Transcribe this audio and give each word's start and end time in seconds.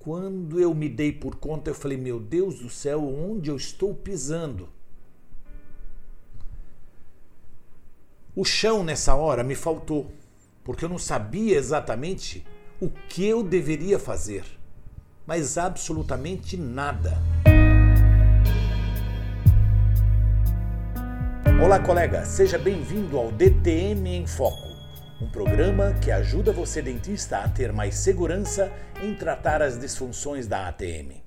Quando 0.00 0.58
eu 0.58 0.74
me 0.74 0.88
dei 0.88 1.12
por 1.12 1.34
conta, 1.36 1.68
eu 1.70 1.74
falei: 1.74 1.98
Meu 1.98 2.18
Deus 2.18 2.60
do 2.60 2.70
céu, 2.70 3.06
onde 3.06 3.50
eu 3.50 3.56
estou 3.56 3.94
pisando? 3.94 4.66
O 8.34 8.42
chão 8.42 8.82
nessa 8.82 9.14
hora 9.14 9.44
me 9.44 9.54
faltou, 9.54 10.10
porque 10.64 10.86
eu 10.86 10.88
não 10.88 10.98
sabia 10.98 11.58
exatamente 11.58 12.46
o 12.80 12.88
que 12.88 13.26
eu 13.26 13.42
deveria 13.42 13.98
fazer, 13.98 14.44
mas 15.26 15.58
absolutamente 15.58 16.56
nada. 16.56 17.18
Olá, 21.62 21.78
colega, 21.78 22.24
seja 22.24 22.56
bem-vindo 22.56 23.18
ao 23.18 23.30
DTM 23.30 24.08
em 24.08 24.26
Foco 24.26 24.69
um 25.20 25.28
programa 25.28 25.92
que 26.00 26.10
ajuda 26.10 26.50
você, 26.50 26.80
dentista, 26.80 27.40
a 27.40 27.48
ter 27.48 27.72
mais 27.72 27.94
segurança 27.96 28.72
em 29.02 29.14
tratar 29.14 29.60
as 29.60 29.78
disfunções 29.78 30.46
da 30.46 30.66
ATM. 30.66 31.22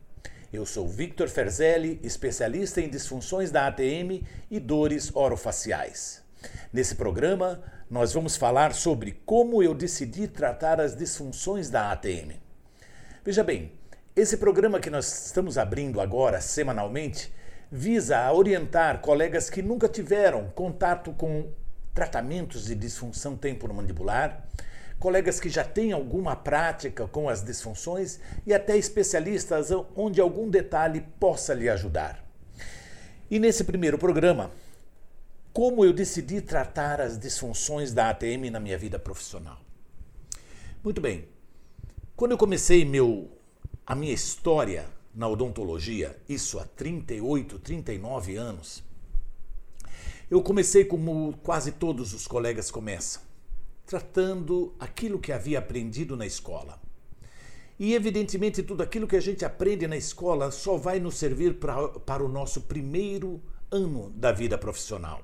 Eu 0.51 0.65
sou 0.65 0.87
Victor 0.87 1.29
Ferzelli, 1.29 1.99
especialista 2.01 2.81
em 2.81 2.89
disfunções 2.89 3.51
da 3.51 3.67
ATM 3.67 4.23
e 4.49 4.59
dores 4.59 5.15
orofaciais. 5.15 6.23
Nesse 6.71 6.95
programa, 6.95 7.61
nós 7.87 8.13
vamos 8.13 8.35
falar 8.35 8.73
sobre 8.73 9.21
como 9.27 9.61
eu 9.61 9.75
decidi 9.75 10.27
tratar 10.27 10.81
as 10.81 10.95
disfunções 10.95 11.69
da 11.69 11.91
ATM. 11.91 12.41
Veja 13.23 13.43
bem, 13.43 13.73
esse 14.15 14.37
programa 14.37 14.79
que 14.79 14.89
nós 14.89 15.27
estamos 15.27 15.55
abrindo 15.55 16.01
agora, 16.01 16.41
semanalmente, 16.41 17.31
visa 17.71 18.31
orientar 18.31 19.01
colegas 19.01 19.51
que 19.51 19.61
nunca 19.61 19.87
tiveram 19.87 20.49
contato 20.55 21.13
com 21.13 21.51
tratamentos 21.93 22.65
de 22.65 22.75
disfunção 22.75 23.35
temporomandibular, 23.35 24.47
colegas 24.99 25.39
que 25.39 25.49
já 25.49 25.63
têm 25.63 25.91
alguma 25.91 26.35
prática 26.35 27.07
com 27.07 27.29
as 27.29 27.43
disfunções 27.43 28.19
e 28.45 28.53
até 28.53 28.77
especialistas 28.77 29.69
onde 29.95 30.21
algum 30.21 30.49
detalhe 30.49 31.01
possa 31.19 31.53
lhe 31.53 31.69
ajudar. 31.69 32.23
E 33.29 33.39
nesse 33.39 33.63
primeiro 33.63 33.97
programa, 33.97 34.51
como 35.51 35.85
eu 35.85 35.93
decidi 35.93 36.41
tratar 36.41 36.99
as 36.99 37.17
disfunções 37.17 37.93
da 37.93 38.09
ATM 38.09 38.49
na 38.51 38.59
minha 38.59 38.77
vida 38.77 38.97
profissional. 38.97 39.59
Muito 40.83 40.99
bem. 40.99 41.27
Quando 42.15 42.31
eu 42.31 42.37
comecei 42.37 42.83
meu 42.83 43.29
a 43.85 43.95
minha 43.95 44.13
história 44.13 44.85
na 45.13 45.27
odontologia, 45.27 46.17
isso 46.27 46.57
há 46.59 46.65
38, 46.65 47.59
39 47.59 48.35
anos, 48.35 48.83
eu 50.33 50.41
comecei 50.41 50.83
como 50.83 51.37
quase 51.43 51.73
todos 51.73 52.11
os 52.11 52.25
colegas 52.25 52.71
começam, 52.71 53.21
tratando 53.85 54.73
aquilo 54.79 55.19
que 55.19 55.31
havia 55.31 55.59
aprendido 55.59 56.17
na 56.17 56.25
escola. 56.25 56.81
E 57.77 57.93
evidentemente 57.93 58.63
tudo 58.63 58.81
aquilo 58.81 59.07
que 59.07 59.15
a 59.15 59.21
gente 59.21 59.45
aprende 59.45 59.85
na 59.85 59.95
escola 59.95 60.49
só 60.49 60.75
vai 60.75 60.99
nos 60.99 61.17
servir 61.17 61.59
pra, 61.59 61.87
para 61.99 62.25
o 62.25 62.27
nosso 62.27 62.61
primeiro 62.61 63.43
ano 63.69 64.09
da 64.09 64.31
vida 64.31 64.57
profissional. 64.57 65.21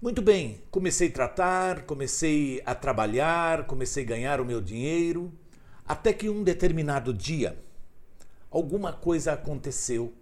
Muito 0.00 0.20
bem, 0.20 0.62
comecei 0.70 1.08
a 1.08 1.12
tratar, 1.12 1.82
comecei 1.86 2.60
a 2.66 2.74
trabalhar, 2.74 3.66
comecei 3.66 4.04
a 4.04 4.06
ganhar 4.06 4.42
o 4.42 4.44
meu 4.44 4.60
dinheiro, 4.60 5.32
até 5.86 6.12
que 6.12 6.28
um 6.28 6.44
determinado 6.44 7.14
dia 7.14 7.58
alguma 8.50 8.92
coisa 8.92 9.32
aconteceu 9.32 10.12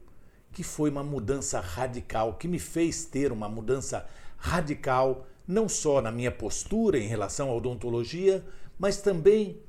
que 0.57 0.63
foi 0.63 0.89
uma 0.89 1.05
mudança 1.05 1.61
radical, 1.61 2.39
que 2.39 2.49
me 2.49 2.59
fez 2.59 3.05
ter 3.05 3.31
uma 3.31 3.47
mudança 3.47 4.09
radical, 4.39 5.27
não 5.47 5.69
só 5.69 6.01
na 6.01 6.11
minha 6.11 6.33
postura 6.33 6.99
em 6.99 7.07
relação 7.07 7.51
à 7.51 7.55
odontologia, 7.55 8.43
mas 8.79 9.03
também 9.03 9.61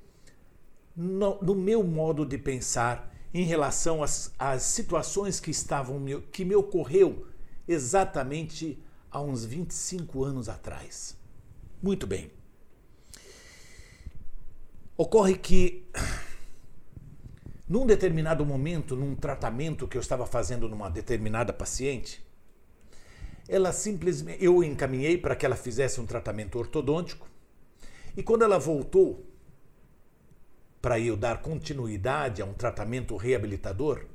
no, 0.95 1.41
no 1.41 1.53
meu 1.53 1.83
modo 1.83 2.25
de 2.25 2.37
pensar 2.37 3.13
em 3.33 3.43
relação 3.43 4.01
às, 4.01 4.33
às 4.39 4.63
situações 4.63 5.41
que 5.41 5.51
estavam 5.51 6.01
que 6.31 6.45
me 6.45 6.55
ocorreu 6.55 7.27
exatamente 7.67 8.81
há 9.11 9.19
uns 9.19 9.43
25 9.43 10.23
anos 10.23 10.47
atrás. 10.47 11.17
Muito 11.83 12.07
bem. 12.07 12.31
Ocorre 14.95 15.37
que 15.37 15.85
num 17.67 17.85
determinado 17.85 18.45
momento, 18.45 18.95
num 18.95 19.15
tratamento 19.15 19.87
que 19.87 19.97
eu 19.97 20.01
estava 20.01 20.25
fazendo 20.25 20.69
numa 20.69 20.89
determinada 20.89 21.51
paciente, 21.51 22.25
ela 23.47 23.71
simplesmente 23.73 24.43
eu 24.43 24.63
encaminhei 24.63 25.17
para 25.17 25.35
que 25.35 25.45
ela 25.45 25.55
fizesse 25.55 25.99
um 25.99 26.05
tratamento 26.05 26.57
ortodôntico. 26.57 27.27
E 28.15 28.23
quando 28.23 28.43
ela 28.43 28.57
voltou 28.57 29.25
para 30.81 30.99
eu 30.99 31.17
dar 31.17 31.41
continuidade 31.41 32.41
a 32.41 32.45
um 32.45 32.53
tratamento 32.53 33.15
reabilitador, 33.17 34.05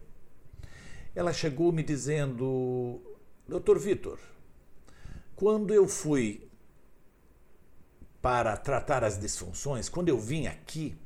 ela 1.14 1.32
chegou 1.32 1.72
me 1.72 1.82
dizendo: 1.82 3.00
"Doutor 3.46 3.78
Vitor, 3.78 4.18
quando 5.36 5.74
eu 5.74 5.86
fui 5.86 6.48
para 8.22 8.56
tratar 8.56 9.04
as 9.04 9.18
disfunções, 9.18 9.88
quando 9.88 10.08
eu 10.08 10.18
vim 10.18 10.46
aqui, 10.46 10.96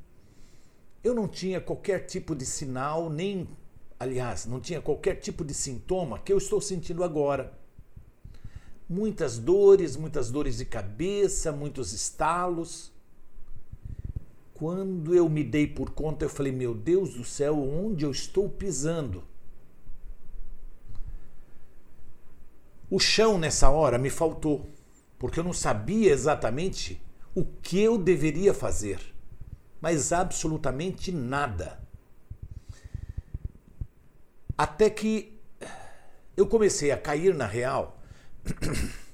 eu 1.03 1.13
não 1.13 1.27
tinha 1.27 1.61
qualquer 1.61 2.05
tipo 2.05 2.35
de 2.35 2.45
sinal, 2.45 3.09
nem, 3.09 3.47
aliás, 3.99 4.45
não 4.45 4.59
tinha 4.59 4.81
qualquer 4.81 5.15
tipo 5.15 5.45
de 5.45 5.53
sintoma 5.53 6.19
que 6.19 6.33
eu 6.33 6.37
estou 6.37 6.59
sentindo 6.59 7.03
agora. 7.03 7.57
Muitas 8.89 9.37
dores, 9.37 9.95
muitas 9.95 10.31
dores 10.31 10.57
de 10.57 10.65
cabeça, 10.65 11.51
muitos 11.51 11.93
estalos. 11.93 12.91
Quando 14.53 15.13
eu 15.13 15.29
me 15.29 15.43
dei 15.43 15.67
por 15.67 15.91
conta, 15.91 16.25
eu 16.25 16.29
falei: 16.29 16.51
Meu 16.51 16.73
Deus 16.73 17.13
do 17.13 17.23
céu, 17.23 17.59
onde 17.61 18.05
eu 18.05 18.11
estou 18.11 18.49
pisando? 18.49 19.23
O 22.89 22.99
chão 22.99 23.37
nessa 23.37 23.69
hora 23.69 23.97
me 23.97 24.09
faltou, 24.09 24.69
porque 25.19 25.39
eu 25.39 25.43
não 25.43 25.51
sabia 25.51 26.11
exatamente 26.11 27.01
o 27.35 27.43
que 27.43 27.79
eu 27.79 27.97
deveria 27.97 28.53
fazer 28.53 29.16
mas 29.81 30.11
absolutamente 30.11 31.11
nada. 31.11 31.79
Até 34.57 34.89
que 34.89 35.39
eu 36.35 36.47
comecei 36.47 36.91
a 36.91 36.97
cair 36.97 37.33
na 37.33 37.45
real 37.45 37.99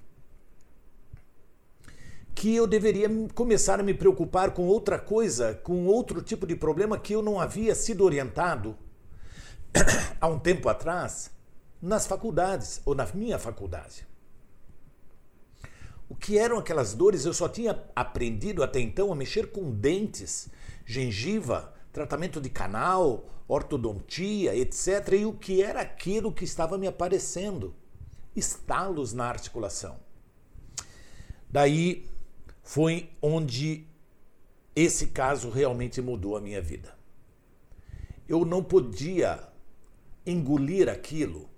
que 2.36 2.56
eu 2.56 2.68
deveria 2.68 3.10
começar 3.34 3.80
a 3.80 3.84
me 3.84 3.94
preocupar 3.94 4.52
com 4.52 4.64
outra 4.64 5.00
coisa, 5.00 5.54
com 5.64 5.86
outro 5.86 6.22
tipo 6.22 6.46
de 6.46 6.56
problema 6.56 7.00
que 7.00 7.14
eu 7.14 7.22
não 7.22 7.40
havia 7.40 7.74
sido 7.76 8.04
orientado 8.04 8.78
há 10.20 10.28
um 10.28 10.40
tempo 10.40 10.68
atrás 10.70 11.32
nas 11.82 12.08
faculdades 12.08 12.82
ou 12.86 12.96
na 12.96 13.06
minha 13.14 13.38
faculdade. 13.38 14.08
O 16.10 16.16
que 16.16 16.38
eram 16.38 16.58
aquelas 16.58 16.94
dores? 16.94 17.26
Eu 17.26 17.34
só 17.34 17.48
tinha 17.48 17.82
aprendido 17.96 18.64
até 18.64 18.80
então 18.80 19.12
a 19.12 19.16
mexer 19.16 19.52
com 19.52 19.72
dentes, 19.72 20.50
gengiva, 20.86 21.74
tratamento 21.92 22.42
de 22.42 22.50
canal, 22.50 23.26
ortodontia, 23.48 24.56
etc. 24.56 25.14
E 25.14 25.26
o 25.26 25.34
que 25.34 25.62
era 25.62 25.82
aquilo 25.82 26.32
que 26.32 26.44
estava 26.44 26.78
me 26.78 26.88
aparecendo? 26.88 27.74
Estalos 28.36 29.14
na 29.14 29.26
articulação. 29.26 29.98
Daí 31.50 32.08
foi 32.64 33.10
onde 33.22 33.86
esse 34.76 35.08
caso 35.08 35.50
realmente 35.50 36.02
mudou 36.02 36.36
a 36.36 36.42
minha 36.42 36.62
vida. 36.62 36.98
Eu 38.28 38.44
não 38.46 38.64
podia 38.64 39.48
engolir 40.26 40.90
aquilo 40.90 41.50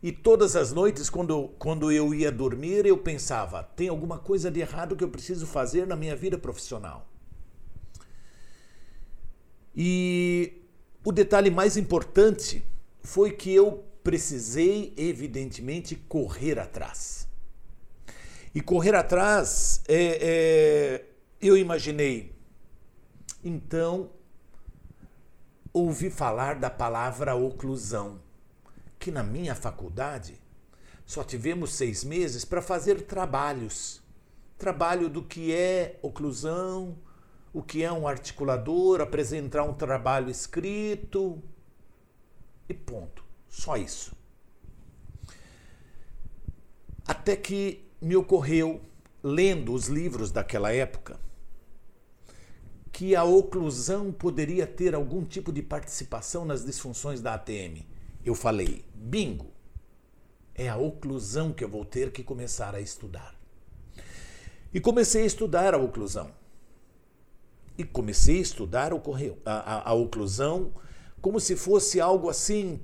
e 0.00 0.12
todas 0.12 0.54
as 0.54 0.72
noites, 0.72 1.10
quando, 1.10 1.48
quando 1.58 1.90
eu 1.90 2.14
ia 2.14 2.30
dormir, 2.30 2.86
eu 2.86 2.96
pensava: 2.96 3.62
tem 3.62 3.88
alguma 3.88 4.18
coisa 4.18 4.50
de 4.50 4.60
errado 4.60 4.94
que 4.94 5.02
eu 5.02 5.08
preciso 5.08 5.46
fazer 5.46 5.86
na 5.86 5.96
minha 5.96 6.14
vida 6.14 6.38
profissional. 6.38 7.08
E 9.74 10.62
o 11.04 11.10
detalhe 11.10 11.50
mais 11.50 11.76
importante 11.76 12.64
foi 13.02 13.32
que 13.32 13.52
eu 13.52 13.84
precisei, 14.04 14.94
evidentemente, 14.96 15.96
correr 15.96 16.58
atrás. 16.58 17.26
E 18.54 18.60
correr 18.60 18.94
atrás, 18.94 19.82
é, 19.88 20.18
é, 20.20 21.04
eu 21.40 21.56
imaginei. 21.56 22.34
Então, 23.44 24.10
ouvi 25.72 26.08
falar 26.08 26.54
da 26.56 26.70
palavra 26.70 27.34
oclusão 27.34 28.20
que 28.98 29.10
na 29.10 29.22
minha 29.22 29.54
faculdade 29.54 30.40
só 31.06 31.24
tivemos 31.24 31.72
seis 31.72 32.04
meses 32.04 32.44
para 32.44 32.60
fazer 32.60 33.02
trabalhos. 33.02 34.02
Trabalho 34.58 35.08
do 35.08 35.22
que 35.22 35.54
é 35.54 35.98
oclusão, 36.02 36.98
o 37.52 37.62
que 37.62 37.82
é 37.82 37.90
um 37.90 38.06
articulador, 38.06 39.00
apresentar 39.00 39.62
um 39.62 39.72
trabalho 39.72 40.28
escrito 40.28 41.42
e 42.68 42.74
ponto. 42.74 43.24
Só 43.48 43.76
isso. 43.76 44.14
Até 47.06 47.36
que 47.36 47.88
me 48.00 48.14
ocorreu, 48.14 48.82
lendo 49.22 49.72
os 49.72 49.86
livros 49.86 50.30
daquela 50.30 50.72
época, 50.72 51.18
que 52.92 53.16
a 53.16 53.24
oclusão 53.24 54.12
poderia 54.12 54.66
ter 54.66 54.94
algum 54.94 55.24
tipo 55.24 55.52
de 55.52 55.62
participação 55.62 56.44
nas 56.44 56.64
disfunções 56.64 57.20
da 57.20 57.34
ATM. 57.34 57.86
Eu 58.24 58.34
falei, 58.34 58.84
bingo! 58.94 59.52
É 60.54 60.68
a 60.68 60.76
oclusão 60.76 61.52
que 61.52 61.62
eu 61.62 61.68
vou 61.68 61.84
ter 61.84 62.10
que 62.10 62.24
começar 62.24 62.74
a 62.74 62.80
estudar. 62.80 63.38
E 64.74 64.80
comecei 64.80 65.22
a 65.22 65.26
estudar 65.26 65.72
a 65.72 65.78
oclusão. 65.78 66.32
E 67.76 67.84
comecei 67.84 68.38
a 68.38 68.42
estudar 68.42 68.92
a, 68.92 68.96
a, 69.52 69.90
a 69.90 69.94
oclusão 69.94 70.72
como 71.20 71.38
se 71.38 71.56
fosse 71.56 72.00
algo 72.00 72.28
assim 72.28 72.80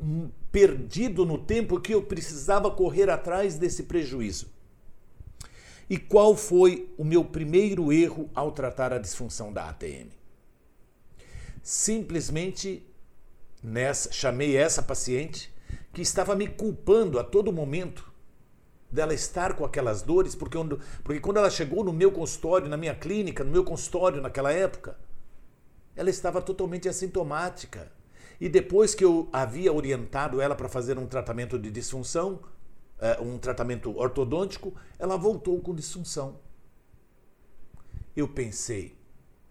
hum, 0.00 0.30
perdido 0.52 1.24
no 1.24 1.38
tempo 1.38 1.80
que 1.80 1.94
eu 1.94 2.02
precisava 2.02 2.70
correr 2.70 3.10
atrás 3.10 3.56
desse 3.56 3.84
prejuízo. 3.84 4.48
E 5.88 5.96
qual 5.98 6.36
foi 6.36 6.92
o 6.98 7.04
meu 7.04 7.24
primeiro 7.24 7.90
erro 7.90 8.28
ao 8.34 8.52
tratar 8.52 8.92
a 8.92 8.98
disfunção 8.98 9.52
da 9.52 9.70
ATM? 9.70 10.10
Simplesmente 11.62 12.86
nessa, 13.62 14.12
chamei 14.12 14.56
essa 14.56 14.82
paciente 14.82 15.52
que 15.92 16.02
estava 16.02 16.34
me 16.34 16.46
culpando 16.46 17.18
a 17.18 17.24
todo 17.24 17.52
momento 17.52 18.10
dela 18.90 19.12
estar 19.12 19.54
com 19.54 19.64
aquelas 19.64 20.02
dores, 20.02 20.34
porque, 20.34 20.56
porque 21.04 21.20
quando 21.20 21.36
ela 21.36 21.50
chegou 21.50 21.84
no 21.84 21.92
meu 21.92 22.10
consultório, 22.10 22.68
na 22.68 22.76
minha 22.76 22.94
clínica, 22.94 23.44
no 23.44 23.50
meu 23.50 23.64
consultório 23.64 24.20
naquela 24.20 24.52
época, 24.52 24.98
ela 25.94 26.08
estava 26.08 26.40
totalmente 26.40 26.88
assintomática. 26.88 27.92
E 28.40 28.48
depois 28.48 28.94
que 28.94 29.04
eu 29.04 29.28
havia 29.32 29.72
orientado 29.72 30.40
ela 30.40 30.54
para 30.54 30.68
fazer 30.68 30.96
um 30.96 31.06
tratamento 31.06 31.58
de 31.58 31.70
disfunção, 31.70 32.40
eh, 33.00 33.18
um 33.20 33.36
tratamento 33.36 33.96
ortodôntico, 33.98 34.72
ela 34.98 35.16
voltou 35.16 35.60
com 35.60 35.74
disfunção. 35.74 36.40
Eu 38.16 38.28
pensei, 38.28 38.96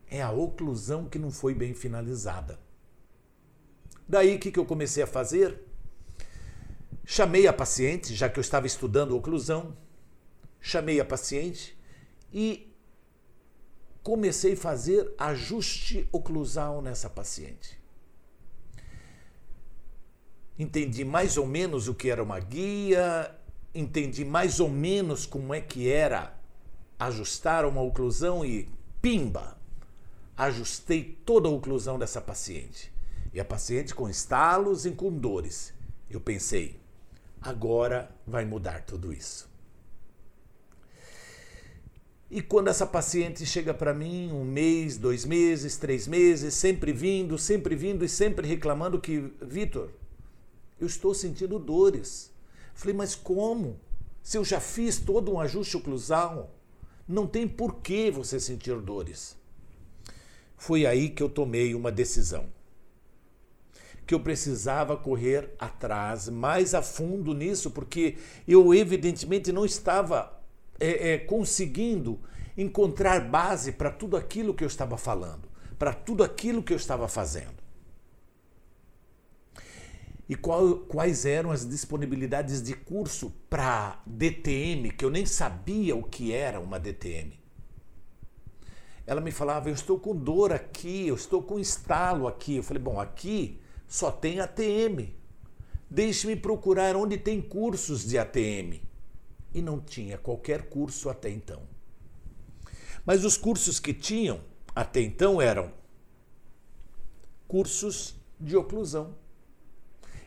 é 0.09 0.21
a 0.21 0.31
oclusão 0.31 1.05
que 1.09 1.19
não 1.19 1.31
foi 1.31 1.53
bem 1.53 1.73
finalizada. 1.73 2.59
Daí 4.07 4.35
o 4.35 4.39
que, 4.39 4.51
que 4.51 4.59
eu 4.59 4.65
comecei 4.65 5.03
a 5.03 5.07
fazer? 5.07 5.59
Chamei 7.05 7.47
a 7.47 7.53
paciente, 7.53 8.13
já 8.13 8.29
que 8.29 8.39
eu 8.39 8.41
estava 8.41 8.67
estudando 8.67 9.15
oclusão, 9.15 9.75
chamei 10.59 10.99
a 10.99 11.05
paciente 11.05 11.77
e 12.33 12.73
comecei 14.03 14.53
a 14.53 14.57
fazer 14.57 15.13
ajuste 15.17 16.07
oclusal 16.11 16.81
nessa 16.81 17.09
paciente. 17.09 17.77
Entendi 20.57 21.05
mais 21.05 21.37
ou 21.37 21.45
menos 21.45 21.87
o 21.87 21.93
que 21.93 22.09
era 22.09 22.23
uma 22.23 22.39
guia, 22.39 23.35
entendi 23.75 24.25
mais 24.25 24.59
ou 24.59 24.69
menos 24.69 25.25
como 25.25 25.53
é 25.53 25.61
que 25.61 25.89
era 25.89 26.33
ajustar 26.97 27.65
uma 27.65 27.81
oclusão 27.81 28.43
e 28.43 28.69
pimba! 29.01 29.57
Ajustei 30.35 31.19
toda 31.25 31.47
a 31.47 31.51
oclusão 31.51 31.97
dessa 31.97 32.21
paciente. 32.21 32.96
E 33.37 33.39
a 33.39 33.45
paciente 33.45 33.93
com 33.93 34.09
estalos 34.09 34.87
e 34.87 34.89
com 34.89 35.11
dores. 35.11 35.71
Eu 36.09 36.19
pensei, 36.19 36.79
agora 37.39 38.09
vai 38.25 38.43
mudar 38.43 38.83
tudo 38.83 39.13
isso. 39.13 39.47
E 42.31 42.41
quando 42.41 42.69
essa 42.69 42.87
paciente 42.87 43.45
chega 43.45 43.75
para 43.75 43.93
mim, 43.93 44.31
um 44.31 44.43
mês, 44.43 44.97
dois 44.97 45.23
meses, 45.23 45.77
três 45.77 46.07
meses, 46.07 46.55
sempre 46.55 46.91
vindo, 46.91 47.37
sempre 47.37 47.75
vindo 47.75 48.03
e 48.03 48.09
sempre 48.09 48.47
reclamando 48.47 48.99
que, 48.99 49.31
Vitor, 49.39 49.91
eu 50.79 50.87
estou 50.87 51.13
sentindo 51.13 51.59
dores. 51.59 52.31
Falei, 52.73 52.95
mas 52.95 53.13
como? 53.13 53.79
Se 54.23 54.39
eu 54.39 54.43
já 54.43 54.59
fiz 54.59 54.97
todo 54.97 55.31
um 55.31 55.39
ajuste 55.39 55.77
oclusal, 55.77 56.55
não 57.07 57.27
tem 57.27 57.47
por 57.47 57.75
que 57.81 58.09
você 58.09 58.39
sentir 58.39 58.81
dores. 58.81 59.37
Foi 60.57 60.87
aí 60.87 61.11
que 61.11 61.21
eu 61.21 61.29
tomei 61.29 61.75
uma 61.75 61.91
decisão. 61.91 62.56
Que 64.07 64.15
eu 64.15 64.19
precisava 64.19 64.97
correr 64.97 65.53
atrás, 65.59 66.29
mais 66.29 66.73
a 66.73 66.81
fundo 66.81 67.33
nisso, 67.33 67.69
porque 67.69 68.17
eu 68.47 68.73
evidentemente 68.73 69.51
não 69.51 69.65
estava 69.65 70.41
é, 70.79 71.11
é, 71.11 71.17
conseguindo 71.19 72.19
encontrar 72.57 73.19
base 73.29 73.71
para 73.71 73.91
tudo 73.91 74.17
aquilo 74.17 74.53
que 74.53 74.63
eu 74.63 74.67
estava 74.67 74.97
falando, 74.97 75.47
para 75.77 75.93
tudo 75.93 76.23
aquilo 76.23 76.63
que 76.63 76.73
eu 76.73 76.77
estava 76.77 77.07
fazendo. 77.07 77.67
E 80.29 80.35
qual, 80.35 80.79
quais 80.79 81.25
eram 81.25 81.51
as 81.51 81.67
disponibilidades 81.67 82.61
de 82.61 82.73
curso 82.73 83.31
para 83.49 84.01
DTM, 84.05 84.91
que 84.91 85.05
eu 85.05 85.09
nem 85.09 85.25
sabia 85.25 85.95
o 85.95 86.03
que 86.03 86.33
era 86.33 86.59
uma 86.59 86.79
DTM. 86.79 87.39
Ela 89.05 89.21
me 89.21 89.31
falava, 89.31 89.69
eu 89.69 89.73
estou 89.73 89.97
com 89.97 90.13
dor 90.13 90.51
aqui, 90.51 91.07
eu 91.07 91.15
estou 91.15 91.41
com 91.41 91.57
estalo 91.57 92.27
aqui. 92.27 92.57
Eu 92.57 92.63
falei, 92.63 92.83
bom, 92.83 92.99
aqui 92.99 93.61
só 93.87 94.11
tem 94.11 94.39
ATM. 94.39 95.15
Deixe-me 95.89 96.35
procurar 96.35 96.95
onde 96.95 97.17
tem 97.17 97.41
cursos 97.41 98.05
de 98.05 98.17
ATM 98.17 98.81
e 99.53 99.61
não 99.61 99.79
tinha 99.79 100.17
qualquer 100.17 100.63
curso 100.63 101.09
até 101.09 101.29
então. 101.29 101.61
Mas 103.05 103.23
os 103.23 103.37
cursos 103.37 103.79
que 103.79 103.93
tinham 103.93 104.41
até 104.75 105.01
então 105.01 105.41
eram 105.41 105.71
cursos 107.47 108.15
de 108.39 108.55
oclusão. 108.55 109.15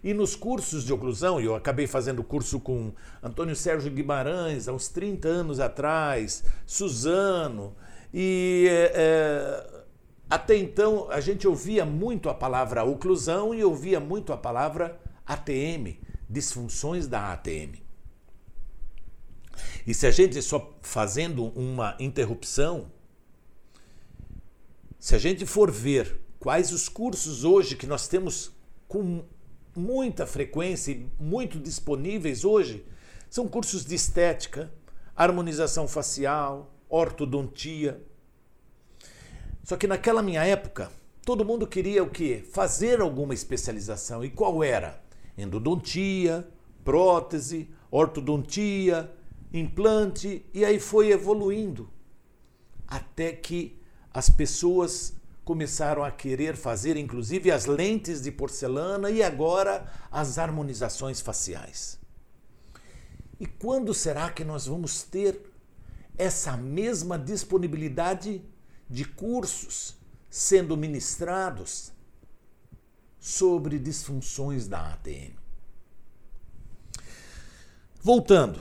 E 0.02 0.14
nos 0.14 0.34
cursos 0.34 0.82
de 0.84 0.92
oclusão, 0.92 1.38
eu 1.38 1.54
acabei 1.54 1.86
fazendo 1.86 2.24
curso 2.24 2.58
com 2.58 2.92
Antônio 3.22 3.54
Sérgio 3.54 3.92
Guimarães 3.92 4.66
há 4.66 4.72
uns 4.72 4.88
30 4.88 5.28
anos 5.28 5.60
atrás, 5.60 6.42
Suzano, 6.66 7.76
e 8.12 8.66
é, 8.70 8.92
é, 8.94 9.79
até 10.30 10.56
então 10.56 11.10
a 11.10 11.20
gente 11.20 11.48
ouvia 11.48 11.84
muito 11.84 12.28
a 12.28 12.34
palavra 12.34 12.84
oclusão 12.84 13.52
e 13.52 13.64
ouvia 13.64 13.98
muito 13.98 14.32
a 14.32 14.36
palavra 14.36 15.00
ATM, 15.26 15.98
disfunções 16.28 17.08
da 17.08 17.32
ATM. 17.32 17.82
E 19.86 19.92
se 19.92 20.06
a 20.06 20.10
gente 20.10 20.40
só 20.40 20.72
fazendo 20.82 21.46
uma 21.46 21.96
interrupção, 21.98 22.92
se 24.98 25.16
a 25.16 25.18
gente 25.18 25.44
for 25.44 25.70
ver 25.70 26.20
quais 26.38 26.72
os 26.72 26.88
cursos 26.88 27.44
hoje 27.44 27.74
que 27.74 27.86
nós 27.86 28.06
temos 28.06 28.52
com 28.86 29.24
muita 29.74 30.26
frequência 30.26 30.92
e 30.92 31.10
muito 31.18 31.58
disponíveis 31.58 32.44
hoje, 32.44 32.84
são 33.28 33.48
cursos 33.48 33.84
de 33.84 33.94
estética, 33.94 34.72
harmonização 35.16 35.88
facial, 35.88 36.74
ortodontia. 36.88 38.04
Só 39.62 39.76
que 39.76 39.86
naquela 39.86 40.22
minha 40.22 40.44
época, 40.44 40.90
todo 41.24 41.44
mundo 41.44 41.66
queria 41.66 42.02
o 42.02 42.10
quê? 42.10 42.44
Fazer 42.52 43.00
alguma 43.00 43.34
especialização. 43.34 44.24
E 44.24 44.30
qual 44.30 44.64
era? 44.64 45.00
Endodontia, 45.36 46.48
prótese, 46.84 47.68
ortodontia, 47.90 49.10
implante, 49.52 50.44
e 50.52 50.64
aí 50.64 50.78
foi 50.78 51.10
evoluindo. 51.10 51.90
Até 52.86 53.32
que 53.32 53.80
as 54.12 54.28
pessoas 54.28 55.14
começaram 55.44 56.04
a 56.04 56.10
querer 56.10 56.56
fazer 56.56 56.96
inclusive 56.96 57.50
as 57.50 57.66
lentes 57.66 58.22
de 58.22 58.30
porcelana 58.30 59.10
e 59.10 59.22
agora 59.22 59.86
as 60.10 60.38
harmonizações 60.38 61.20
faciais. 61.20 61.98
E 63.38 63.46
quando 63.46 63.94
será 63.94 64.30
que 64.30 64.44
nós 64.44 64.66
vamos 64.66 65.02
ter 65.02 65.40
essa 66.16 66.56
mesma 66.56 67.18
disponibilidade 67.18 68.44
de 68.90 69.04
cursos 69.04 69.96
sendo 70.28 70.76
ministrados 70.76 71.92
sobre 73.18 73.78
disfunções 73.78 74.66
da 74.66 74.92
ATM? 74.92 75.38
Voltando, 78.02 78.60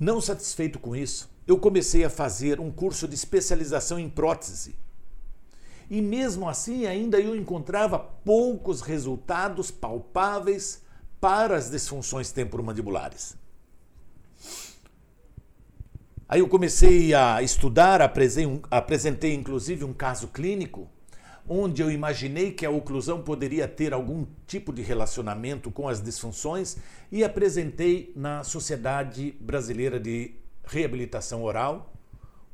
Não 0.00 0.18
satisfeito 0.18 0.78
com 0.78 0.96
isso, 0.96 1.28
eu 1.46 1.58
comecei 1.58 2.02
a 2.06 2.08
fazer 2.08 2.58
um 2.58 2.72
curso 2.72 3.06
de 3.06 3.14
especialização 3.14 3.98
em 3.98 4.08
prótese. 4.08 4.74
E 5.90 6.00
mesmo 6.00 6.48
assim, 6.48 6.86
ainda 6.86 7.20
eu 7.20 7.36
encontrava 7.36 7.98
poucos 7.98 8.80
resultados 8.80 9.70
palpáveis 9.70 10.80
para 11.20 11.54
as 11.54 11.70
disfunções 11.70 12.32
temporomandibulares. 12.32 13.36
Aí 16.32 16.38
eu 16.38 16.46
comecei 16.46 17.12
a 17.12 17.42
estudar, 17.42 18.00
apresentei 18.00 19.34
inclusive 19.34 19.82
um 19.82 19.92
caso 19.92 20.28
clínico 20.28 20.88
onde 21.48 21.82
eu 21.82 21.90
imaginei 21.90 22.52
que 22.52 22.64
a 22.64 22.70
oclusão 22.70 23.20
poderia 23.20 23.66
ter 23.66 23.92
algum 23.92 24.24
tipo 24.46 24.72
de 24.72 24.80
relacionamento 24.80 25.72
com 25.72 25.88
as 25.88 26.00
disfunções 26.00 26.76
e 27.10 27.24
apresentei 27.24 28.12
na 28.14 28.44
Sociedade 28.44 29.36
Brasileira 29.40 29.98
de 29.98 30.36
Reabilitação 30.64 31.42
Oral, 31.42 31.92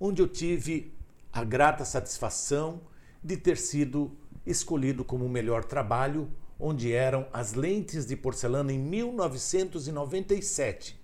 onde 0.00 0.22
eu 0.22 0.26
tive 0.26 0.94
a 1.30 1.44
grata 1.44 1.84
satisfação 1.84 2.80
de 3.22 3.36
ter 3.36 3.58
sido 3.58 4.16
escolhido 4.46 5.04
como 5.04 5.26
o 5.26 5.28
melhor 5.28 5.62
trabalho, 5.62 6.30
onde 6.58 6.94
eram 6.94 7.26
as 7.30 7.52
lentes 7.52 8.06
de 8.06 8.16
porcelana 8.16 8.72
em 8.72 8.78
1997. 8.78 10.98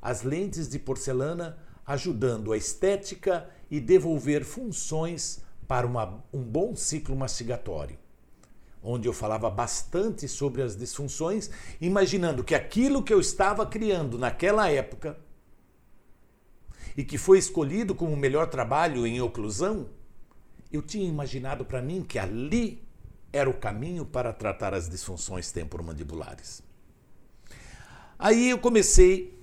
As 0.00 0.22
lentes 0.22 0.68
de 0.68 0.78
porcelana 0.78 1.58
ajudando 1.88 2.52
a 2.52 2.56
estética 2.56 3.48
e 3.70 3.80
devolver 3.80 4.44
funções 4.44 5.40
para 5.66 5.86
uma, 5.86 6.22
um 6.30 6.42
bom 6.42 6.76
ciclo 6.76 7.16
mastigatório, 7.16 7.98
onde 8.82 9.08
eu 9.08 9.12
falava 9.14 9.48
bastante 9.48 10.28
sobre 10.28 10.60
as 10.60 10.76
disfunções, 10.76 11.50
imaginando 11.80 12.44
que 12.44 12.54
aquilo 12.54 13.02
que 13.02 13.12
eu 13.12 13.18
estava 13.18 13.64
criando 13.64 14.18
naquela 14.18 14.70
época 14.70 15.18
e 16.94 17.02
que 17.02 17.16
foi 17.16 17.38
escolhido 17.38 17.94
como 17.94 18.12
o 18.12 18.16
melhor 18.16 18.48
trabalho 18.48 19.06
em 19.06 19.22
oclusão, 19.22 19.88
eu 20.70 20.82
tinha 20.82 21.08
imaginado 21.08 21.64
para 21.64 21.80
mim 21.80 22.02
que 22.02 22.18
ali 22.18 22.86
era 23.32 23.48
o 23.48 23.54
caminho 23.54 24.04
para 24.04 24.30
tratar 24.30 24.74
as 24.74 24.90
disfunções 24.90 25.50
temporomandibulares. 25.50 26.62
Aí 28.18 28.50
eu 28.50 28.58
comecei, 28.58 29.40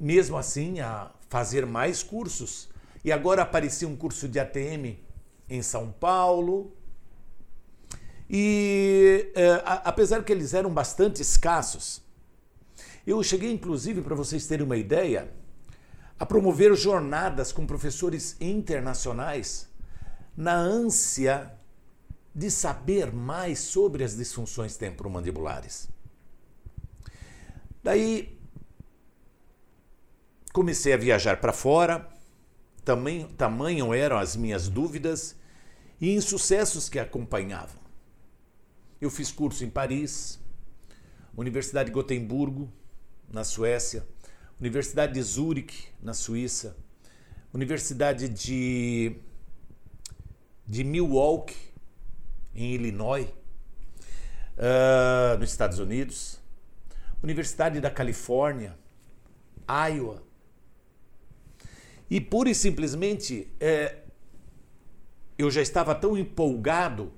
mesmo 0.00 0.38
assim, 0.38 0.80
a 0.80 1.10
fazer 1.32 1.64
mais 1.64 2.02
cursos. 2.02 2.68
E 3.02 3.10
agora 3.10 3.40
aparecia 3.40 3.88
um 3.88 3.96
curso 3.96 4.28
de 4.28 4.38
ATM 4.38 4.98
em 5.48 5.62
São 5.62 5.90
Paulo. 5.90 6.76
E 8.28 9.32
é, 9.34 9.52
a, 9.64 9.74
apesar 9.92 10.22
que 10.24 10.30
eles 10.30 10.52
eram 10.52 10.70
bastante 10.70 11.22
escassos, 11.22 12.02
eu 13.06 13.22
cheguei, 13.22 13.50
inclusive, 13.50 14.02
para 14.02 14.14
vocês 14.14 14.46
terem 14.46 14.66
uma 14.66 14.76
ideia, 14.76 15.32
a 16.18 16.26
promover 16.26 16.76
jornadas 16.76 17.50
com 17.50 17.66
professores 17.66 18.36
internacionais 18.38 19.68
na 20.36 20.54
ânsia 20.54 21.50
de 22.34 22.50
saber 22.50 23.10
mais 23.10 23.58
sobre 23.58 24.04
as 24.04 24.14
disfunções 24.14 24.76
temporomandibulares. 24.76 25.88
Daí 27.82 28.41
comecei 30.52 30.92
a 30.92 30.96
viajar 30.96 31.40
para 31.40 31.52
fora, 31.52 32.08
tamanho, 32.84 33.28
tamanho 33.28 33.94
eram 33.94 34.18
as 34.18 34.36
minhas 34.36 34.68
dúvidas 34.68 35.34
e 36.00 36.14
insucessos 36.14 36.88
que 36.88 36.98
acompanhavam. 36.98 37.80
Eu 39.00 39.10
fiz 39.10 39.32
curso 39.32 39.64
em 39.64 39.70
Paris, 39.70 40.38
Universidade 41.36 41.88
de 41.88 41.94
Gotemburgo, 41.94 42.70
na 43.32 43.44
Suécia, 43.44 44.06
Universidade 44.60 45.14
de 45.14 45.22
Zurich, 45.22 45.88
na 46.02 46.12
Suíça, 46.12 46.76
Universidade 47.52 48.28
de, 48.28 49.16
de 50.66 50.84
Milwaukee, 50.84 51.72
em 52.54 52.74
Illinois, 52.74 53.28
uh, 54.58 55.38
nos 55.38 55.50
Estados 55.50 55.78
Unidos, 55.78 56.38
Universidade 57.22 57.80
da 57.80 57.90
Califórnia, 57.90 58.76
Iowa. 59.66 60.31
E 62.12 62.20
pura 62.20 62.50
e 62.50 62.54
simplesmente 62.54 63.50
é, 63.58 64.00
eu 65.38 65.50
já 65.50 65.62
estava 65.62 65.94
tão 65.94 66.14
empolgado 66.14 67.10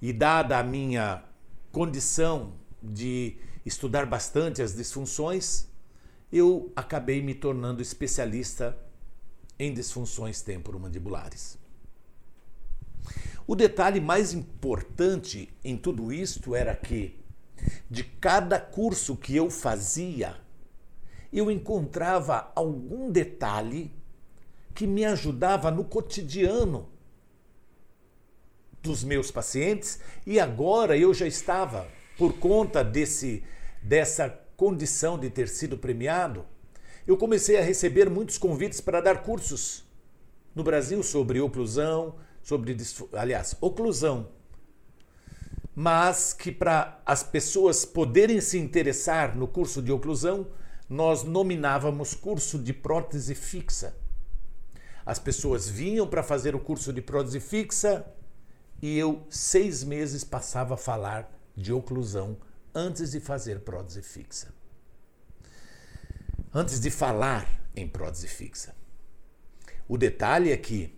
e 0.00 0.12
dada 0.12 0.60
a 0.60 0.62
minha 0.62 1.24
condição 1.72 2.52
de 2.80 3.36
estudar 3.66 4.06
bastante 4.06 4.62
as 4.62 4.76
disfunções, 4.76 5.66
eu 6.32 6.72
acabei 6.76 7.20
me 7.20 7.34
tornando 7.34 7.82
especialista 7.82 8.78
em 9.58 9.74
disfunções 9.74 10.40
temporomandibulares. 10.40 11.58
O 13.44 13.56
detalhe 13.56 14.00
mais 14.00 14.32
importante 14.32 15.52
em 15.64 15.76
tudo 15.76 16.12
isto 16.12 16.54
era 16.54 16.76
que 16.76 17.18
de 17.90 18.04
cada 18.04 18.60
curso 18.60 19.16
que 19.16 19.34
eu 19.34 19.50
fazia, 19.50 20.40
eu 21.32 21.50
encontrava 21.50 22.52
algum 22.54 23.10
detalhe 23.10 23.92
que 24.74 24.86
me 24.86 25.04
ajudava 25.04 25.70
no 25.70 25.84
cotidiano 25.84 26.88
dos 28.82 29.04
meus 29.04 29.30
pacientes 29.30 30.00
e 30.26 30.40
agora 30.40 30.96
eu 30.96 31.14
já 31.14 31.26
estava 31.26 31.86
por 32.18 32.34
conta 32.34 32.82
desse 32.82 33.42
dessa 33.82 34.28
condição 34.56 35.18
de 35.18 35.28
ter 35.28 35.48
sido 35.48 35.76
premiado, 35.76 36.46
eu 37.04 37.16
comecei 37.16 37.58
a 37.58 37.62
receber 37.62 38.08
muitos 38.08 38.38
convites 38.38 38.80
para 38.80 39.00
dar 39.00 39.22
cursos 39.24 39.84
no 40.54 40.62
Brasil 40.62 41.02
sobre 41.02 41.40
oclusão, 41.40 42.14
sobre 42.42 42.76
aliás, 43.14 43.56
oclusão. 43.60 44.28
Mas 45.74 46.32
que 46.32 46.52
para 46.52 47.00
as 47.04 47.24
pessoas 47.24 47.84
poderem 47.84 48.40
se 48.40 48.56
interessar 48.56 49.36
no 49.36 49.48
curso 49.48 49.82
de 49.82 49.90
oclusão, 49.90 50.46
nós 50.88 51.22
nominávamos 51.22 52.14
curso 52.14 52.58
de 52.58 52.72
prótese 52.72 53.34
fixa. 53.34 53.94
As 55.04 55.18
pessoas 55.18 55.68
vinham 55.68 56.06
para 56.06 56.22
fazer 56.22 56.54
o 56.54 56.60
curso 56.60 56.92
de 56.92 57.00
prótese 57.00 57.40
fixa 57.40 58.06
e 58.80 58.98
eu, 58.98 59.26
seis 59.30 59.82
meses, 59.84 60.24
passava 60.24 60.74
a 60.74 60.76
falar 60.76 61.32
de 61.56 61.72
oclusão 61.72 62.36
antes 62.74 63.12
de 63.12 63.20
fazer 63.20 63.60
prótese 63.60 64.02
fixa. 64.02 64.52
Antes 66.54 66.80
de 66.80 66.90
falar 66.90 67.62
em 67.74 67.88
prótese 67.88 68.28
fixa. 68.28 68.74
O 69.88 69.96
detalhe 69.96 70.50
é 70.50 70.56
que, 70.56 70.94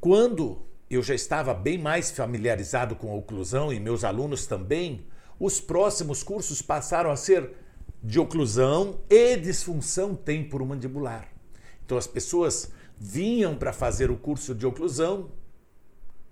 quando 0.00 0.62
eu 0.88 1.02
já 1.02 1.14
estava 1.14 1.52
bem 1.52 1.78
mais 1.78 2.10
familiarizado 2.10 2.94
com 2.94 3.10
a 3.10 3.14
oclusão 3.14 3.72
e 3.72 3.80
meus 3.80 4.04
alunos 4.04 4.46
também, 4.46 5.06
os 5.38 5.60
próximos 5.60 6.22
cursos 6.22 6.62
passaram 6.62 7.10
a 7.10 7.16
ser 7.16 7.63
de 8.04 8.20
oclusão 8.20 9.00
e 9.08 9.34
disfunção 9.34 10.14
temporomandibular. 10.14 11.32
Então 11.86 11.96
as 11.96 12.06
pessoas 12.06 12.70
vinham 12.98 13.56
para 13.56 13.72
fazer 13.72 14.10
o 14.10 14.16
curso 14.16 14.54
de 14.54 14.66
oclusão 14.66 15.32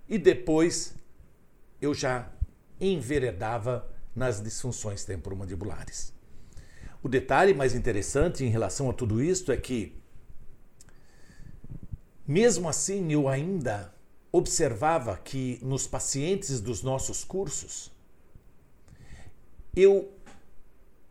e 0.06 0.18
depois 0.18 0.94
eu 1.80 1.94
já 1.94 2.30
enveredava 2.78 3.88
nas 4.14 4.42
disfunções 4.42 5.02
temporomandibulares. 5.06 6.12
O 7.02 7.08
detalhe 7.08 7.54
mais 7.54 7.74
interessante 7.74 8.44
em 8.44 8.48
relação 8.48 8.90
a 8.90 8.92
tudo 8.92 9.22
isto 9.22 9.50
é 9.50 9.56
que, 9.56 9.98
mesmo 12.26 12.68
assim, 12.68 13.10
eu 13.10 13.28
ainda 13.28 13.94
observava 14.30 15.16
que 15.16 15.58
nos 15.62 15.86
pacientes 15.86 16.60
dos 16.60 16.82
nossos 16.82 17.24
cursos, 17.24 17.90
eu 19.74 20.12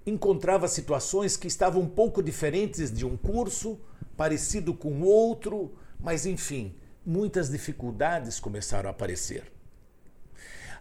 encontrava 0.05 0.67
situações 0.67 1.37
que 1.37 1.47
estavam 1.47 1.83
um 1.83 1.89
pouco 1.89 2.21
diferentes 2.23 2.91
de 2.91 3.05
um 3.05 3.15
curso, 3.15 3.79
parecido 4.17 4.73
com 4.73 5.01
outro, 5.01 5.73
mas 5.99 6.25
enfim, 6.25 6.75
muitas 7.05 7.49
dificuldades 7.49 8.39
começaram 8.39 8.89
a 8.89 8.91
aparecer. 8.91 9.51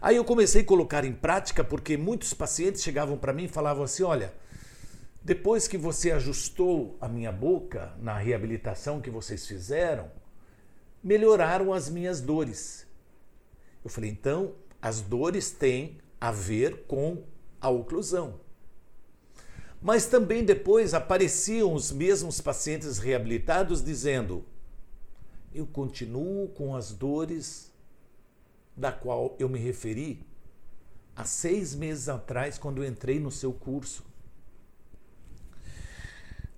Aí 0.01 0.15
eu 0.15 0.25
comecei 0.25 0.61
a 0.61 0.65
colocar 0.65 1.05
em 1.05 1.13
prática 1.13 1.63
porque 1.63 1.95
muitos 1.95 2.33
pacientes 2.33 2.81
chegavam 2.81 3.17
para 3.17 3.33
mim 3.33 3.43
e 3.43 3.47
falavam 3.47 3.83
assim: 3.83 4.01
olha, 4.03 4.33
depois 5.23 5.67
que 5.67 5.77
você 5.77 6.11
ajustou 6.11 6.97
a 6.99 7.07
minha 7.07 7.31
boca 7.31 7.93
na 7.99 8.17
reabilitação 8.17 8.99
que 8.99 9.11
vocês 9.11 9.45
fizeram, 9.45 10.09
melhoraram 11.03 11.71
as 11.71 11.89
minhas 11.89 12.19
dores. 12.19 12.87
Eu 13.83 13.89
falei, 13.89 14.09
então, 14.09 14.55
as 14.81 15.01
dores 15.01 15.51
têm 15.51 15.99
a 16.19 16.31
ver 16.31 16.85
com 16.87 17.23
a 17.59 17.69
oclusão. 17.69 18.39
Mas 19.81 20.05
também 20.05 20.45
depois 20.45 20.93
apareciam 20.93 21.73
os 21.73 21.91
mesmos 21.91 22.39
pacientes 22.39 22.99
reabilitados 22.99 23.83
dizendo: 23.83 24.45
eu 25.53 25.65
continuo 25.65 26.47
com 26.49 26.75
as 26.75 26.91
dores 26.91 27.71
da 28.77 28.91
qual 28.91 29.35
eu 29.39 29.49
me 29.49 29.59
referi 29.59 30.25
há 31.15 31.25
seis 31.25 31.75
meses 31.75 32.07
atrás, 32.07 32.57
quando 32.57 32.85
entrei 32.85 33.19
no 33.19 33.31
seu 33.31 33.51
curso. 33.51 34.03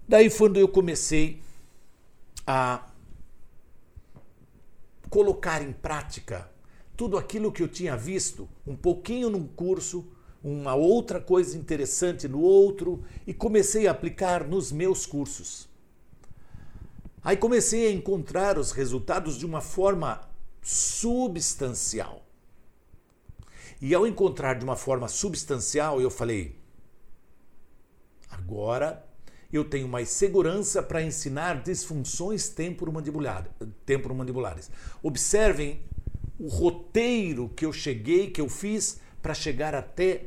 Daí, 0.07 0.29
quando 0.29 0.57
eu 0.57 0.67
comecei 0.67 1.41
a 2.45 2.87
colocar 5.09 5.61
em 5.61 5.71
prática 5.71 6.51
tudo 6.95 7.17
aquilo 7.17 7.51
que 7.51 7.63
eu 7.63 7.67
tinha 7.67 7.95
visto, 7.95 8.47
um 8.67 8.75
pouquinho 8.75 9.29
num 9.29 9.47
curso, 9.47 10.05
uma 10.43 10.75
outra 10.75 11.21
coisa 11.21 11.57
interessante 11.57 12.27
no 12.27 12.41
outro, 12.41 13.03
e 13.25 13.33
comecei 13.33 13.87
a 13.87 13.91
aplicar 13.91 14.45
nos 14.45 14.71
meus 14.71 15.05
cursos. 15.05 15.69
Aí 17.23 17.37
comecei 17.37 17.87
a 17.87 17.91
encontrar 17.91 18.57
os 18.57 18.71
resultados 18.71 19.37
de 19.37 19.45
uma 19.45 19.61
forma 19.61 20.27
substancial. 20.61 22.27
E 23.81 23.93
ao 23.93 24.05
encontrar 24.05 24.55
de 24.55 24.65
uma 24.65 24.75
forma 24.75 25.07
substancial, 25.07 26.01
eu 26.01 26.09
falei: 26.09 26.57
agora 28.29 29.05
eu 29.51 29.63
tenho 29.63 29.87
mais 29.87 30.09
segurança 30.09 30.83
para 30.83 31.03
ensinar 31.03 31.61
disfunções 31.61 32.49
temporomandibulares. 32.49 34.71
Observem 35.01 35.81
o 36.39 36.47
roteiro 36.47 37.49
que 37.49 37.65
eu 37.65 37.71
cheguei, 37.71 38.31
que 38.31 38.41
eu 38.41 38.49
fiz 38.49 38.99
para 39.23 39.33
chegar 39.33 39.73
até 39.73 40.25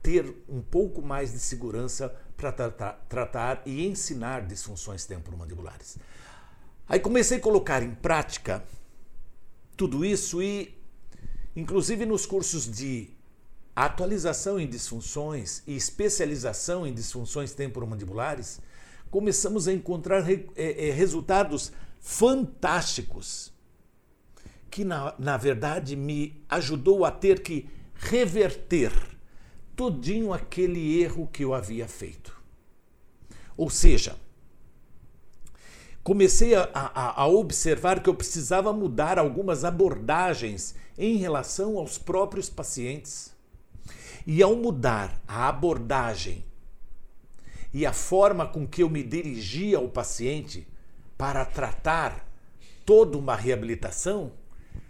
ter 0.00 0.32
um 0.48 0.62
pouco 0.62 1.02
mais 1.02 1.32
de 1.32 1.40
segurança 1.40 2.14
para 2.36 2.52
tratar, 2.52 2.92
tratar 3.08 3.62
e 3.66 3.84
ensinar 3.84 4.46
disfunções 4.46 5.04
temporomandibulares. 5.04 5.98
Aí 6.88 7.00
comecei 7.00 7.38
a 7.38 7.40
colocar 7.40 7.82
em 7.82 7.92
prática 7.92 8.64
tudo 9.76 10.04
isso 10.04 10.40
e, 10.40 10.78
inclusive 11.56 12.06
nos 12.06 12.24
cursos 12.24 12.70
de 12.70 13.10
atualização 13.74 14.60
em 14.60 14.68
disfunções 14.68 15.64
e 15.66 15.74
especialização 15.74 16.86
em 16.86 16.94
disfunções 16.94 17.52
temporomandibulares, 17.52 18.60
começamos 19.10 19.66
a 19.66 19.72
encontrar 19.72 20.20
re, 20.20 20.48
é, 20.54 20.92
resultados 20.92 21.72
fantásticos 21.98 23.52
que, 24.70 24.84
na, 24.84 25.12
na 25.18 25.36
verdade, 25.36 25.96
me 25.96 26.40
ajudou 26.48 27.04
a 27.04 27.10
ter 27.10 27.42
que 27.42 27.68
reverter 27.98 28.92
todinho 29.74 30.32
aquele 30.32 31.00
erro 31.00 31.28
que 31.30 31.44
eu 31.44 31.52
havia 31.52 31.86
feito. 31.86 32.34
Ou 33.56 33.70
seja, 33.70 34.16
comecei 36.02 36.54
a, 36.54 36.68
a, 36.72 37.22
a, 37.22 37.26
observar 37.26 38.02
que 38.02 38.08
eu 38.08 38.14
precisava 38.14 38.72
mudar 38.72 39.18
algumas 39.18 39.64
abordagens 39.64 40.74
em 40.96 41.16
relação 41.16 41.78
aos 41.78 41.98
próprios 41.98 42.48
pacientes. 42.48 43.34
E 44.26 44.42
ao 44.42 44.56
mudar 44.56 45.22
a 45.26 45.48
abordagem 45.48 46.44
e 47.72 47.86
a 47.86 47.92
forma 47.92 48.46
com 48.46 48.66
que 48.66 48.82
eu 48.82 48.90
me 48.90 49.02
dirigia 49.02 49.76
ao 49.78 49.88
paciente 49.88 50.66
para 51.16 51.44
tratar 51.44 52.26
toda 52.84 53.16
uma 53.16 53.36
reabilitação, 53.36 54.32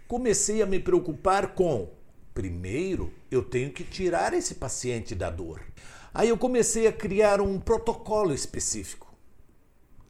comecei 0.07 0.61
a 0.61 0.65
me 0.65 0.79
preocupar 0.79 1.53
com 1.53 1.96
Primeiro, 2.37 3.11
eu 3.31 3.41
tenho 3.41 3.73
que 3.73 3.83
tirar 3.83 4.31
esse 4.31 4.53
paciente 4.53 5.15
da 5.15 5.27
dor. 5.27 5.59
Aí 6.13 6.29
eu 6.29 6.37
comecei 6.37 6.85
a 6.85 6.93
criar 6.93 7.41
um 7.41 7.59
protocolo 7.59 8.31
específico. 8.31 9.11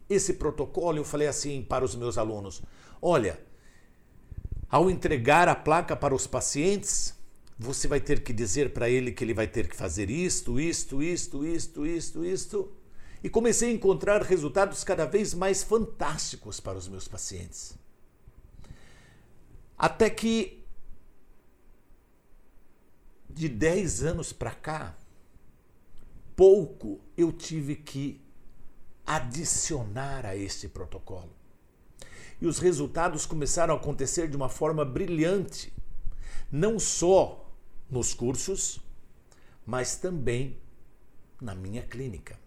Esse 0.10 0.34
protocolo 0.34 0.98
eu 0.98 1.05
falei 1.05 1.29
assim 1.29 1.63
para 1.63 1.86
os 1.86 1.96
meus 1.96 2.17
alunos: 2.17 2.62
olha, 3.01 3.39
ao 4.69 4.91
entregar 4.91 5.48
a 5.48 5.55
placa 5.55 5.96
para 5.96 6.13
os 6.13 6.27
pacientes, 6.27 7.15
você 7.57 7.88
vai 7.88 8.01
ter 8.01 8.22
que 8.22 8.34
dizer 8.34 8.74
para 8.74 8.89
ele 8.89 9.13
que 9.13 9.24
ele 9.24 9.34
vai 9.34 9.48
ter 9.48 9.65
que 9.69 9.75
fazer 9.77 10.10
isto, 10.10 10.60
isto, 10.60 11.01
isto, 11.01 11.46
isto, 11.46 11.86
isto, 11.86 12.25
isto. 12.25 12.72
E 13.24 13.29
comecei 13.29 13.69
a 13.69 13.74
encontrar 13.74 14.22
resultados 14.22 14.84
cada 14.84 15.05
vez 15.05 15.34
mais 15.34 15.63
fantásticos 15.63 16.60
para 16.60 16.77
os 16.77 16.89
meus 16.89 17.07
pacientes. 17.07 17.74
Até 19.77 20.10
que 20.10 20.66
de 23.38 23.48
10 23.48 24.03
anos 24.03 24.34
para 24.34 24.51
cá, 24.51 24.98
pouco 26.36 27.00
eu 27.15 27.32
tive 27.32 27.75
que 27.75 28.20
adicionar 29.06 30.25
a 30.25 30.36
este 30.36 30.67
protocolo. 30.67 31.29
E 32.41 32.48
os 32.48 32.58
resultados 32.58 33.25
começaram 33.25 33.75
a 33.75 33.77
acontecer 33.77 34.27
de 34.27 34.36
uma 34.36 34.50
forma 34.50 34.84
brilhante, 34.84 35.72
não 36.51 36.79
só 36.79 37.50
nos 37.89 38.13
cursos, 38.13 38.79
mas 39.65 39.96
também 39.98 40.58
na 41.39 41.53
minha 41.53 41.84
clínica. 41.84 42.39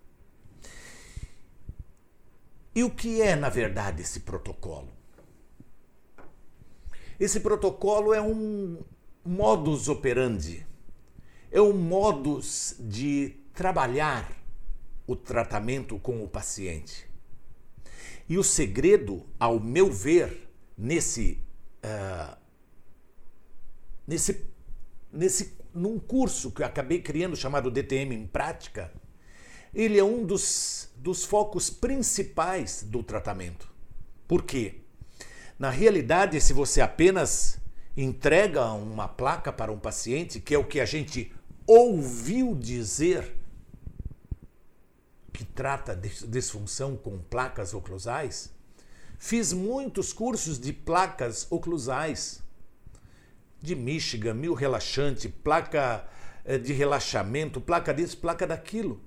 E 2.75 2.83
o 2.83 2.91
que 2.91 3.23
é, 3.23 3.37
na 3.37 3.49
verdade, 3.49 4.03
esse 4.03 4.21
protocolo? 4.21 4.93
Esse 7.19 7.41
protocolo 7.41 8.13
é 8.13 8.21
um 8.21 8.83
modus 9.25 9.89
operandi 9.89 10.67
é 11.51 11.61
um 11.61 11.73
modus 11.73 12.77
de 12.79 13.37
trabalhar 13.55 14.31
o 15.07 15.17
tratamento 15.17 15.99
com 15.99 16.23
o 16.23 16.29
paciente. 16.29 17.09
E 18.29 18.39
o 18.39 18.45
segredo, 18.45 19.27
ao 19.39 19.59
meu 19.59 19.91
ver, 19.91 20.49
nesse, 20.79 21.43
uh, 21.85 22.37
nesse, 24.07 24.47
nesse, 25.13 25.59
num 25.75 25.99
curso 25.99 26.53
que 26.53 26.63
eu 26.63 26.67
acabei 26.67 27.03
criando 27.03 27.37
chamado 27.37 27.71
DTM 27.71 28.15
em 28.15 28.27
Prática, 28.27 28.93
ele 29.75 29.99
é 29.99 30.05
um 30.05 30.25
dos, 30.25 30.89
dos 30.97 31.25
focos 31.25 31.71
principais 31.71 32.85
do 32.85 33.03
tratamento. 33.03 33.69
Por 34.29 34.45
quê? 34.45 34.83
Na 35.59 35.71
realidade, 35.71 36.41
se 36.41 36.53
você 36.53 36.81
apenas 36.81 37.59
entrega 37.97 38.73
uma 38.73 39.09
placa 39.09 39.53
para 39.53 39.73
um 39.73 39.79
paciente, 39.79 40.41
que 40.41 40.55
é 40.55 40.59
o 40.59 40.65
que 40.65 40.81
a 40.81 40.85
gente 40.85 41.33
ouviu 41.73 42.53
dizer 42.57 43.33
que 45.33 45.45
trata 45.45 45.95
de 45.95 46.09
disfunção 46.27 46.97
com 46.97 47.17
placas 47.21 47.73
oclusais, 47.73 48.51
fiz 49.21 49.53
muitos 49.53 50.13
cursos 50.13 50.59
de 50.59 50.73
placas 50.73 51.47
oclusais, 51.49 52.43
de 53.63 53.77
Michigan, 53.77 54.35
mil 54.35 54.53
relaxante, 54.53 55.29
placa 55.29 56.09
eh, 56.45 56.59
de 56.59 56.73
relaxamento, 56.73 57.61
placa 57.61 57.95
disso, 57.95 58.19
placa 58.19 58.49
daquilo. 58.49 59.01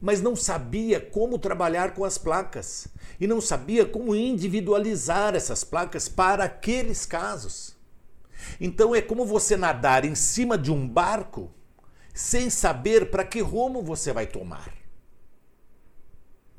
Mas 0.00 0.20
não 0.20 0.36
sabia 0.36 1.00
como 1.00 1.40
trabalhar 1.40 1.92
com 1.92 2.04
as 2.04 2.16
placas 2.16 2.86
e 3.18 3.26
não 3.26 3.40
sabia 3.40 3.84
como 3.84 4.14
individualizar 4.14 5.34
essas 5.34 5.64
placas 5.64 6.08
para 6.08 6.44
aqueles 6.44 7.04
casos. 7.04 7.77
Então 8.60 8.94
é 8.94 9.00
como 9.00 9.24
você 9.24 9.56
nadar 9.56 10.04
em 10.04 10.14
cima 10.14 10.58
de 10.58 10.72
um 10.72 10.88
barco 10.88 11.52
sem 12.12 12.50
saber 12.50 13.10
para 13.10 13.24
que 13.24 13.40
rumo 13.40 13.82
você 13.82 14.12
vai 14.12 14.26
tomar. 14.26 14.74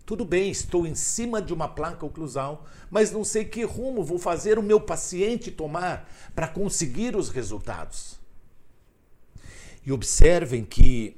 Tudo 0.05 0.25
bem, 0.25 0.49
estou 0.49 0.87
em 0.87 0.95
cima 0.95 1.41
de 1.41 1.53
uma 1.53 1.67
placa 1.67 2.05
oclusal, 2.05 2.65
mas 2.89 3.11
não 3.11 3.23
sei 3.23 3.45
que 3.45 3.63
rumo 3.63 4.03
vou 4.03 4.17
fazer 4.17 4.57
o 4.57 4.63
meu 4.63 4.79
paciente 4.79 5.51
tomar 5.51 6.09
para 6.33 6.47
conseguir 6.47 7.15
os 7.15 7.29
resultados. 7.29 8.19
E 9.85 9.91
observem 9.91 10.65
que 10.65 11.15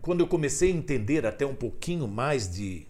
quando 0.00 0.20
eu 0.20 0.28
comecei 0.28 0.70
a 0.70 0.76
entender 0.76 1.26
até 1.26 1.44
um 1.44 1.54
pouquinho 1.54 2.06
mais 2.06 2.48
de 2.48 2.86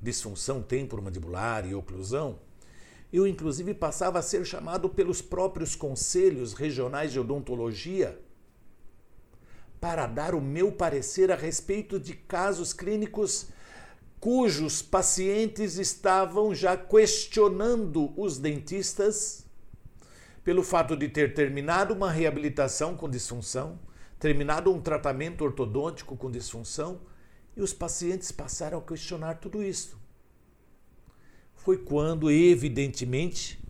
disfunção 0.00 0.60
temporomandibular 0.60 1.66
e 1.66 1.74
oclusão, 1.74 2.38
eu, 3.12 3.26
inclusive, 3.26 3.74
passava 3.74 4.20
a 4.20 4.22
ser 4.22 4.44
chamado 4.44 4.88
pelos 4.88 5.20
próprios 5.20 5.74
conselhos 5.74 6.52
regionais 6.52 7.12
de 7.12 7.18
odontologia 7.18 8.20
para 9.80 10.06
dar 10.06 10.34
o 10.34 10.40
meu 10.40 10.70
parecer 10.70 11.32
a 11.32 11.34
respeito 11.34 11.98
de 11.98 12.14
casos 12.14 12.72
clínicos 12.72 13.48
cujos 14.20 14.82
pacientes 14.82 15.78
estavam 15.78 16.54
já 16.54 16.76
questionando 16.76 18.12
os 18.20 18.38
dentistas 18.38 19.46
pelo 20.44 20.62
fato 20.62 20.96
de 20.96 21.08
ter 21.08 21.34
terminado 21.34 21.94
uma 21.94 22.10
reabilitação 22.10 22.96
com 22.96 23.08
disfunção, 23.08 23.78
terminado 24.18 24.72
um 24.72 24.80
tratamento 24.80 25.42
ortodôntico 25.42 26.16
com 26.16 26.30
disfunção, 26.30 27.00
e 27.56 27.62
os 27.62 27.72
pacientes 27.72 28.30
passaram 28.30 28.78
a 28.78 28.82
questionar 28.82 29.34
tudo 29.34 29.62
isso 29.62 29.99
foi 31.62 31.76
quando, 31.76 32.30
evidentemente, 32.30 33.62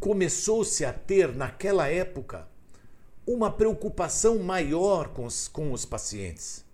começou-se 0.00 0.84
a 0.84 0.92
ter, 0.92 1.34
naquela 1.34 1.86
época, 1.88 2.48
uma 3.24 3.50
preocupação 3.50 4.38
maior 4.40 5.08
com 5.08 5.24
os, 5.24 5.46
com 5.46 5.72
os 5.72 5.84
pacientes. 5.84 6.64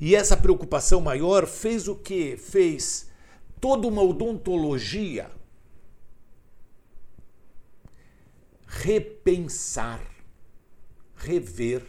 E 0.00 0.14
essa 0.14 0.36
preocupação 0.36 1.00
maior 1.00 1.46
fez 1.46 1.88
o 1.88 1.94
que? 1.94 2.36
Fez 2.36 3.10
toda 3.60 3.86
uma 3.86 4.02
odontologia 4.02 5.30
repensar, 8.66 10.00
rever 11.16 11.84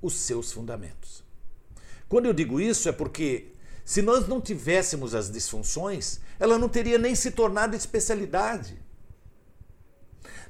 os 0.00 0.14
seus 0.14 0.52
fundamentos. 0.52 1.21
Quando 2.12 2.26
eu 2.26 2.34
digo 2.34 2.60
isso 2.60 2.90
é 2.90 2.92
porque 2.92 3.52
se 3.86 4.02
nós 4.02 4.28
não 4.28 4.38
tivéssemos 4.38 5.14
as 5.14 5.30
disfunções, 5.30 6.20
ela 6.38 6.58
não 6.58 6.68
teria 6.68 6.98
nem 6.98 7.14
se 7.14 7.30
tornado 7.30 7.74
especialidade. 7.74 8.78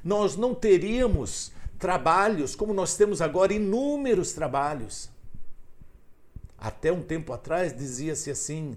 Nós 0.02 0.34
não 0.34 0.56
teríamos 0.56 1.52
trabalhos 1.78 2.56
como 2.56 2.74
nós 2.74 2.96
temos 2.96 3.22
agora, 3.22 3.54
inúmeros 3.54 4.32
trabalhos. 4.32 5.08
Até 6.58 6.90
um 6.90 7.00
tempo 7.00 7.32
atrás 7.32 7.72
dizia-se 7.72 8.28
assim, 8.28 8.76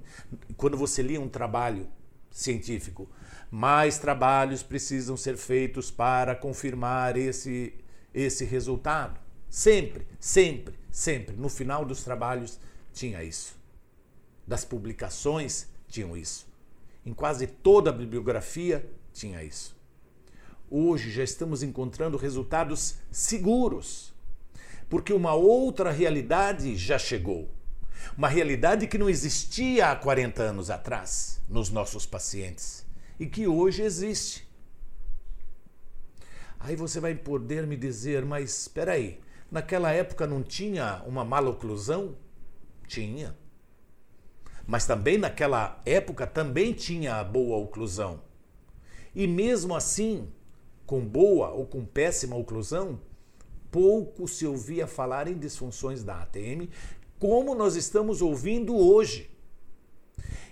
quando 0.55 0.77
você 0.77 1.01
lia 1.01 1.19
um 1.19 1.27
trabalho 1.27 1.87
científico, 2.29 3.09
mais 3.49 3.97
trabalhos 3.97 4.61
precisam 4.61 5.17
ser 5.17 5.37
feitos 5.37 5.89
para 5.89 6.35
confirmar 6.35 7.17
esse, 7.17 7.73
esse 8.13 8.45
resultado. 8.45 9.19
Sempre, 9.49 10.05
sempre, 10.19 10.77
sempre, 10.91 11.35
no 11.35 11.49
final 11.49 11.83
dos 11.83 12.03
trabalhos 12.03 12.59
tinha 12.95 13.21
isso. 13.21 13.55
Das 14.47 14.63
publicações 14.63 15.67
tinham 15.87 16.15
isso. 16.17 16.47
Em 17.05 17.13
quase 17.13 17.45
toda 17.45 17.91
a 17.91 17.93
bibliografia 17.93 18.89
tinha 19.13 19.43
isso. 19.43 19.75
hoje 20.71 21.11
já 21.11 21.23
estamos 21.23 21.61
encontrando 21.61 22.17
resultados 22.17 22.95
seguros, 23.11 24.13
porque 24.89 25.13
uma 25.13 25.33
outra 25.33 25.91
realidade 25.91 26.75
já 26.75 26.97
chegou. 26.97 27.49
Uma 28.17 28.27
realidade 28.27 28.87
que 28.87 28.97
não 28.97 29.09
existia 29.09 29.91
há 29.91 29.95
40 29.95 30.41
anos 30.41 30.69
atrás 30.69 31.41
nos 31.47 31.69
nossos 31.69 32.05
pacientes 32.05 32.85
e 33.19 33.25
que 33.27 33.47
hoje 33.47 33.83
existe. 33.83 34.47
Aí 36.59 36.75
você 36.75 36.99
vai 36.99 37.13
poder 37.13 37.67
me 37.67 37.77
dizer, 37.77 38.25
mas 38.25 38.61
espera 38.61 38.93
aí, 38.93 39.19
naquela 39.51 39.91
época 39.91 40.25
não 40.25 40.41
tinha 40.41 41.03
uma 41.05 41.23
mala 41.23 41.49
oclusão? 41.49 42.15
Tinha. 42.87 43.35
Mas 44.67 44.85
também 44.85 45.17
naquela 45.17 45.81
época 45.85 46.25
também 46.25 46.73
tinha 46.73 47.15
a 47.15 47.23
boa 47.23 47.57
oclusão. 47.57 48.21
E 49.13 49.27
mesmo 49.27 49.75
assim, 49.75 50.27
com 50.85 51.05
boa 51.05 51.51
ou 51.51 51.65
com 51.65 51.85
péssima 51.85 52.35
oclusão, 52.35 52.99
pouco 53.71 54.27
se 54.27 54.45
ouvia 54.45 54.87
falar 54.87 55.27
em 55.27 55.37
disfunções 55.37 56.03
da 56.03 56.21
ATM, 56.21 56.69
como 57.19 57.55
nós 57.55 57.75
estamos 57.75 58.21
ouvindo 58.21 58.75
hoje. 58.75 59.29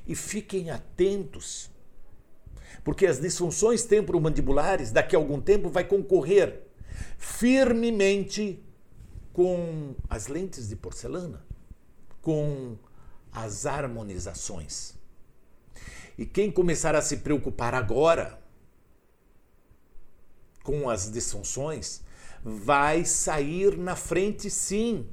E 0.05 0.15
fiquem 0.15 0.69
atentos, 0.69 1.71
porque 2.83 3.05
as 3.05 3.19
disfunções 3.19 3.83
temporomandibulares 3.83 4.91
daqui 4.91 5.15
a 5.15 5.19
algum 5.19 5.39
tempo 5.39 5.69
vai 5.69 5.85
concorrer 5.85 6.63
firmemente 7.17 8.63
com 9.31 9.95
as 10.09 10.27
lentes 10.27 10.67
de 10.67 10.75
porcelana, 10.75 11.45
com 12.23 12.77
as 13.31 13.67
harmonizações. 13.67 14.95
E 16.17 16.25
quem 16.25 16.49
começar 16.49 16.95
a 16.95 17.01
se 17.01 17.17
preocupar 17.17 17.75
agora 17.75 18.41
com 20.63 20.89
as 20.89 21.11
disfunções 21.11 22.01
vai 22.43 23.03
sair 23.03 23.77
na 23.77 23.95
frente 23.95 24.49
sim. 24.49 25.07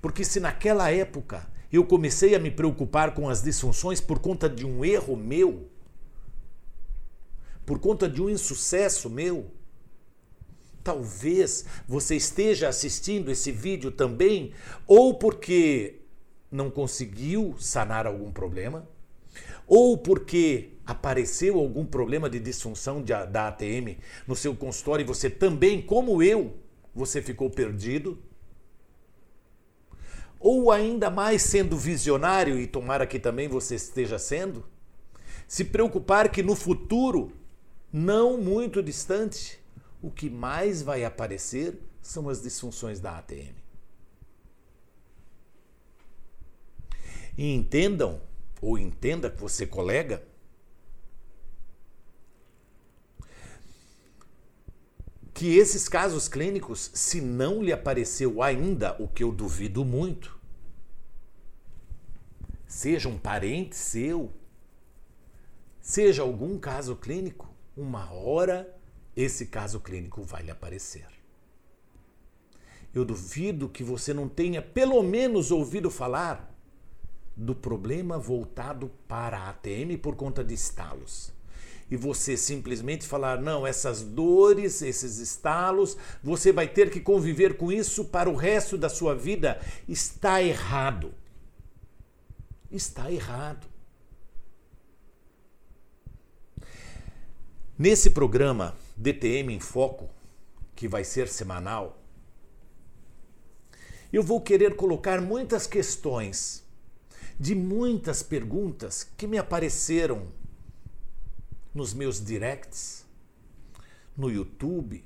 Porque 0.00 0.24
se 0.24 0.38
naquela 0.38 0.90
época 0.90 1.50
eu 1.72 1.84
comecei 1.84 2.34
a 2.34 2.38
me 2.38 2.50
preocupar 2.50 3.14
com 3.14 3.28
as 3.28 3.42
disfunções 3.42 4.00
por 4.00 4.18
conta 4.18 4.48
de 4.48 4.66
um 4.66 4.84
erro 4.84 5.16
meu, 5.16 5.70
por 7.64 7.78
conta 7.78 8.08
de 8.08 8.20
um 8.20 8.28
insucesso 8.28 9.08
meu, 9.08 9.50
talvez 10.88 11.66
você 11.86 12.16
esteja 12.16 12.66
assistindo 12.66 13.30
esse 13.30 13.52
vídeo 13.52 13.90
também 13.90 14.54
ou 14.86 15.12
porque 15.12 15.96
não 16.50 16.70
conseguiu 16.70 17.54
sanar 17.58 18.06
algum 18.06 18.32
problema, 18.32 18.88
ou 19.66 19.98
porque 19.98 20.70
apareceu 20.86 21.58
algum 21.58 21.84
problema 21.84 22.30
de 22.30 22.40
disfunção 22.40 23.02
de, 23.02 23.12
da 23.26 23.48
ATM 23.48 23.98
no 24.26 24.34
seu 24.34 24.56
consultório 24.56 25.02
e 25.02 25.06
você 25.06 25.28
também, 25.28 25.82
como 25.82 26.22
eu, 26.22 26.56
você 26.94 27.20
ficou 27.20 27.50
perdido. 27.50 28.18
Ou 30.40 30.72
ainda 30.72 31.10
mais 31.10 31.42
sendo 31.42 31.76
visionário, 31.76 32.58
e 32.58 32.66
tomara 32.66 33.06
que 33.06 33.18
também 33.18 33.46
você 33.46 33.74
esteja 33.74 34.18
sendo, 34.18 34.64
se 35.46 35.66
preocupar 35.66 36.30
que 36.30 36.42
no 36.42 36.54
futuro, 36.54 37.32
não 37.92 38.38
muito 38.38 38.82
distante, 38.82 39.60
o 40.00 40.10
que 40.10 40.30
mais 40.30 40.82
vai 40.82 41.04
aparecer 41.04 41.80
são 42.00 42.28
as 42.28 42.42
disfunções 42.42 43.00
da 43.00 43.18
ATM. 43.18 43.54
E 47.36 47.52
entendam, 47.54 48.20
ou 48.60 48.78
entenda 48.78 49.30
que 49.30 49.40
você 49.40 49.66
colega, 49.66 50.22
que 55.32 55.56
esses 55.56 55.88
casos 55.88 56.28
clínicos, 56.28 56.90
se 56.94 57.20
não 57.20 57.62
lhe 57.62 57.72
apareceu 57.72 58.42
ainda, 58.42 59.00
o 59.00 59.06
que 59.06 59.22
eu 59.22 59.30
duvido 59.30 59.84
muito, 59.84 60.36
seja 62.66 63.08
um 63.08 63.16
parente 63.16 63.76
seu, 63.76 64.32
seja 65.80 66.22
algum 66.22 66.58
caso 66.58 66.96
clínico, 66.96 67.48
uma 67.76 68.12
hora 68.12 68.77
esse 69.22 69.46
caso 69.46 69.80
clínico 69.80 70.22
vai 70.22 70.44
lhe 70.44 70.50
aparecer. 70.50 71.06
Eu 72.94 73.04
duvido 73.04 73.68
que 73.68 73.82
você 73.82 74.14
não 74.14 74.28
tenha 74.28 74.62
pelo 74.62 75.02
menos 75.02 75.50
ouvido 75.50 75.90
falar 75.90 76.54
do 77.36 77.54
problema 77.54 78.16
voltado 78.16 78.90
para 79.08 79.38
a 79.38 79.50
ATM 79.50 79.98
por 80.00 80.14
conta 80.14 80.44
de 80.44 80.54
estalos 80.54 81.32
e 81.90 81.96
você 81.96 82.36
simplesmente 82.36 83.06
falar, 83.06 83.40
não, 83.40 83.66
essas 83.66 84.02
dores, 84.02 84.82
esses 84.82 85.18
estalos, 85.18 85.96
você 86.22 86.52
vai 86.52 86.68
ter 86.68 86.90
que 86.90 87.00
conviver 87.00 87.56
com 87.56 87.72
isso 87.72 88.04
para 88.04 88.28
o 88.28 88.36
resto 88.36 88.76
da 88.76 88.90
sua 88.90 89.14
vida, 89.14 89.58
está 89.88 90.42
errado. 90.42 91.14
Está 92.70 93.10
errado. 93.10 93.66
Nesse 97.78 98.10
programa 98.10 98.76
DTM 99.00 99.54
em 99.54 99.60
Foco, 99.60 100.10
que 100.74 100.88
vai 100.88 101.04
ser 101.04 101.28
semanal, 101.28 102.02
eu 104.12 104.24
vou 104.24 104.40
querer 104.40 104.74
colocar 104.74 105.20
muitas 105.20 105.68
questões 105.68 106.64
de 107.38 107.54
muitas 107.54 108.24
perguntas 108.24 109.04
que 109.16 109.28
me 109.28 109.38
apareceram 109.38 110.26
nos 111.72 111.94
meus 111.94 112.24
directs, 112.24 113.06
no 114.16 114.28
YouTube, 114.28 115.04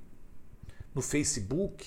no 0.95 1.03
Facebook, 1.03 1.87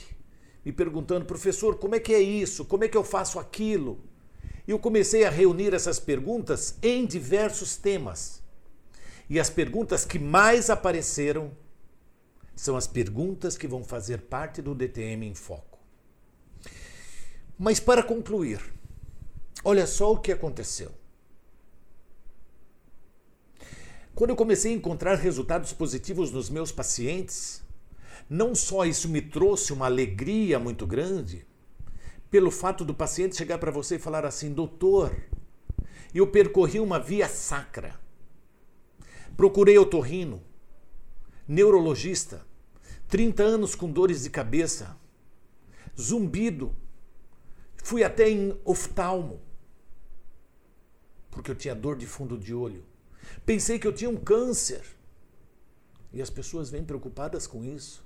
me 0.64 0.72
perguntando, 0.72 1.26
professor, 1.26 1.80
como 1.80 1.96
é 1.96 2.00
que 2.00 2.14
é 2.14 2.22
isso? 2.22 2.66
Como 2.66 2.84
é 2.84 2.88
que 2.88 2.98
eu 2.98 3.04
faço 3.04 3.40
aquilo? 3.40 4.00
E 4.68 4.72
eu 4.72 4.78
comecei 4.78 5.26
a 5.26 5.32
reunir 5.32 5.74
essas 5.74 6.00
perguntas 6.00 6.78
em 6.84 7.04
diversos 7.04 7.78
temas. 7.78 8.44
E 9.28 9.40
as 9.40 9.50
perguntas 9.50 10.06
que 10.06 10.20
mais 10.20 10.70
apareceram 10.70 11.52
são 12.56 12.78
as 12.78 12.88
perguntas 12.88 13.58
que 13.58 13.68
vão 13.68 13.84
fazer 13.84 14.22
parte 14.22 14.62
do 14.62 14.74
DTM 14.74 15.28
em 15.28 15.36
Foco. 15.36 15.78
Mas 17.58 17.80
para 17.80 18.04
concluir, 18.04 18.62
olha 19.64 19.86
só 19.86 20.12
o 20.12 20.20
que 20.20 20.32
aconteceu. 20.32 20.92
Quando 24.14 24.30
eu 24.30 24.36
comecei 24.36 24.72
a 24.72 24.76
encontrar 24.76 25.16
resultados 25.16 25.74
positivos 25.74 26.32
nos 26.32 26.50
meus 26.50 26.72
pacientes, 26.72 27.62
não 28.30 28.56
só 28.56 28.86
isso 28.86 29.10
me 29.10 29.22
trouxe 29.22 29.74
uma 29.74 29.86
alegria 29.86 30.58
muito 30.58 30.88
grande, 30.88 31.46
pelo 32.32 32.50
fato 32.50 32.84
do 32.84 32.94
paciente 32.94 33.36
chegar 33.36 33.58
para 33.58 33.72
você 33.72 33.96
e 33.96 34.00
falar 34.00 34.26
assim: 34.26 34.54
doutor, 34.54 35.14
eu 36.14 36.28
percorri 36.28 36.80
uma 36.80 36.98
via 37.00 37.28
sacra, 37.28 38.00
procurei 39.36 39.78
otorrino, 39.78 40.42
neurologista, 41.48 42.46
30 43.08 43.44
anos 43.44 43.76
com 43.76 43.92
dores 43.92 44.24
de 44.24 44.30
cabeça, 44.30 44.98
zumbido, 46.00 46.76
fui 47.84 48.04
até 48.04 48.30
em 48.30 48.60
oftalmo, 48.66 49.42
porque 51.30 51.52
eu 51.52 51.56
tinha 51.56 51.76
dor 51.76 51.96
de 51.98 52.06
fundo 52.06 52.38
de 52.38 52.54
olho 52.54 52.84
Pensei 53.46 53.80
que 53.80 53.88
eu 53.88 53.94
tinha 53.94 54.10
um 54.10 54.18
câncer. 54.18 54.84
E 56.14 56.22
as 56.22 56.30
pessoas 56.30 56.70
vêm 56.70 56.84
preocupadas 56.84 57.46
com 57.46 57.64
isso. 57.64 58.06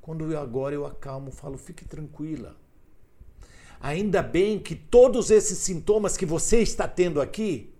Quando 0.00 0.30
eu 0.30 0.40
agora 0.40 0.74
eu 0.74 0.84
acalmo, 0.84 1.30
falo, 1.30 1.56
fique 1.56 1.84
tranquila. 1.84 2.56
Ainda 3.80 4.22
bem 4.22 4.58
que 4.58 4.74
todos 4.74 5.30
esses 5.30 5.58
sintomas 5.58 6.16
que 6.16 6.26
você 6.26 6.60
está 6.60 6.88
tendo 6.88 7.20
aqui 7.20 7.72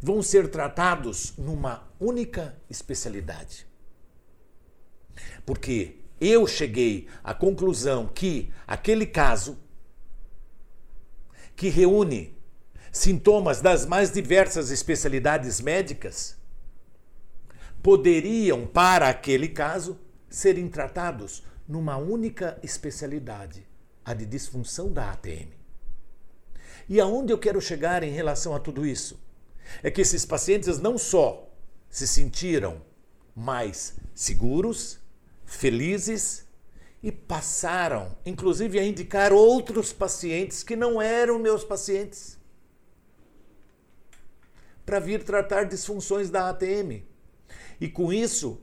vão 0.00 0.22
ser 0.22 0.48
tratados 0.50 1.34
numa 1.36 1.88
única 2.00 2.56
especialidade. 2.68 3.66
Porque 5.44 5.96
eu 6.20 6.46
cheguei 6.46 7.08
à 7.22 7.34
conclusão 7.34 8.06
que 8.06 8.52
aquele 8.66 9.06
caso 9.06 9.58
que 11.56 11.68
reúne 11.68 12.36
sintomas 12.90 13.60
das 13.60 13.86
mais 13.86 14.12
diversas 14.12 14.70
especialidades 14.70 15.60
médicas 15.60 16.36
poderiam, 17.82 18.66
para 18.66 19.08
aquele 19.08 19.48
caso, 19.48 19.98
serem 20.28 20.68
tratados 20.68 21.42
numa 21.66 21.96
única 21.96 22.58
especialidade, 22.62 23.66
a 24.04 24.14
de 24.14 24.24
disfunção 24.26 24.92
da 24.92 25.10
ATM. 25.10 25.50
E 26.88 27.00
aonde 27.00 27.32
eu 27.32 27.38
quero 27.38 27.60
chegar 27.60 28.02
em 28.02 28.10
relação 28.10 28.54
a 28.54 28.60
tudo 28.60 28.86
isso? 28.86 29.20
É 29.82 29.90
que 29.90 30.00
esses 30.00 30.24
pacientes 30.24 30.78
não 30.78 30.98
só 30.98 31.48
se 31.88 32.06
sentiram 32.06 32.82
mais 33.34 33.96
seguros, 34.14 35.00
felizes 35.56 36.46
e 37.02 37.12
passaram, 37.12 38.16
inclusive, 38.24 38.78
a 38.78 38.84
indicar 38.84 39.32
outros 39.32 39.92
pacientes 39.92 40.62
que 40.62 40.74
não 40.74 41.00
eram 41.00 41.38
meus 41.38 41.64
pacientes 41.64 42.38
para 44.84 44.98
vir 44.98 45.22
tratar 45.22 45.64
disfunções 45.64 46.30
da 46.30 46.48
ATM. 46.48 47.04
E 47.80 47.88
com 47.88 48.12
isso, 48.12 48.60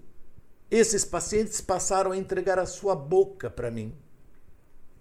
esses 0.70 1.06
pacientes 1.06 1.62
passaram 1.62 2.12
a 2.12 2.18
entregar 2.18 2.58
a 2.58 2.66
sua 2.66 2.96
boca 2.96 3.50
para 3.50 3.70
mim 3.70 3.96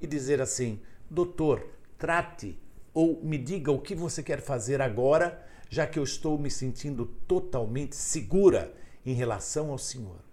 e 0.00 0.06
dizer 0.06 0.40
assim: 0.40 0.80
doutor, 1.08 1.66
trate 1.96 2.58
ou 2.92 3.22
me 3.22 3.38
diga 3.38 3.72
o 3.72 3.80
que 3.80 3.94
você 3.94 4.22
quer 4.22 4.40
fazer 4.40 4.80
agora, 4.82 5.46
já 5.70 5.86
que 5.86 5.98
eu 5.98 6.02
estou 6.02 6.38
me 6.38 6.50
sentindo 6.50 7.06
totalmente 7.26 7.96
segura 7.96 8.74
em 9.04 9.14
relação 9.14 9.70
ao 9.70 9.78
Senhor. 9.78 10.27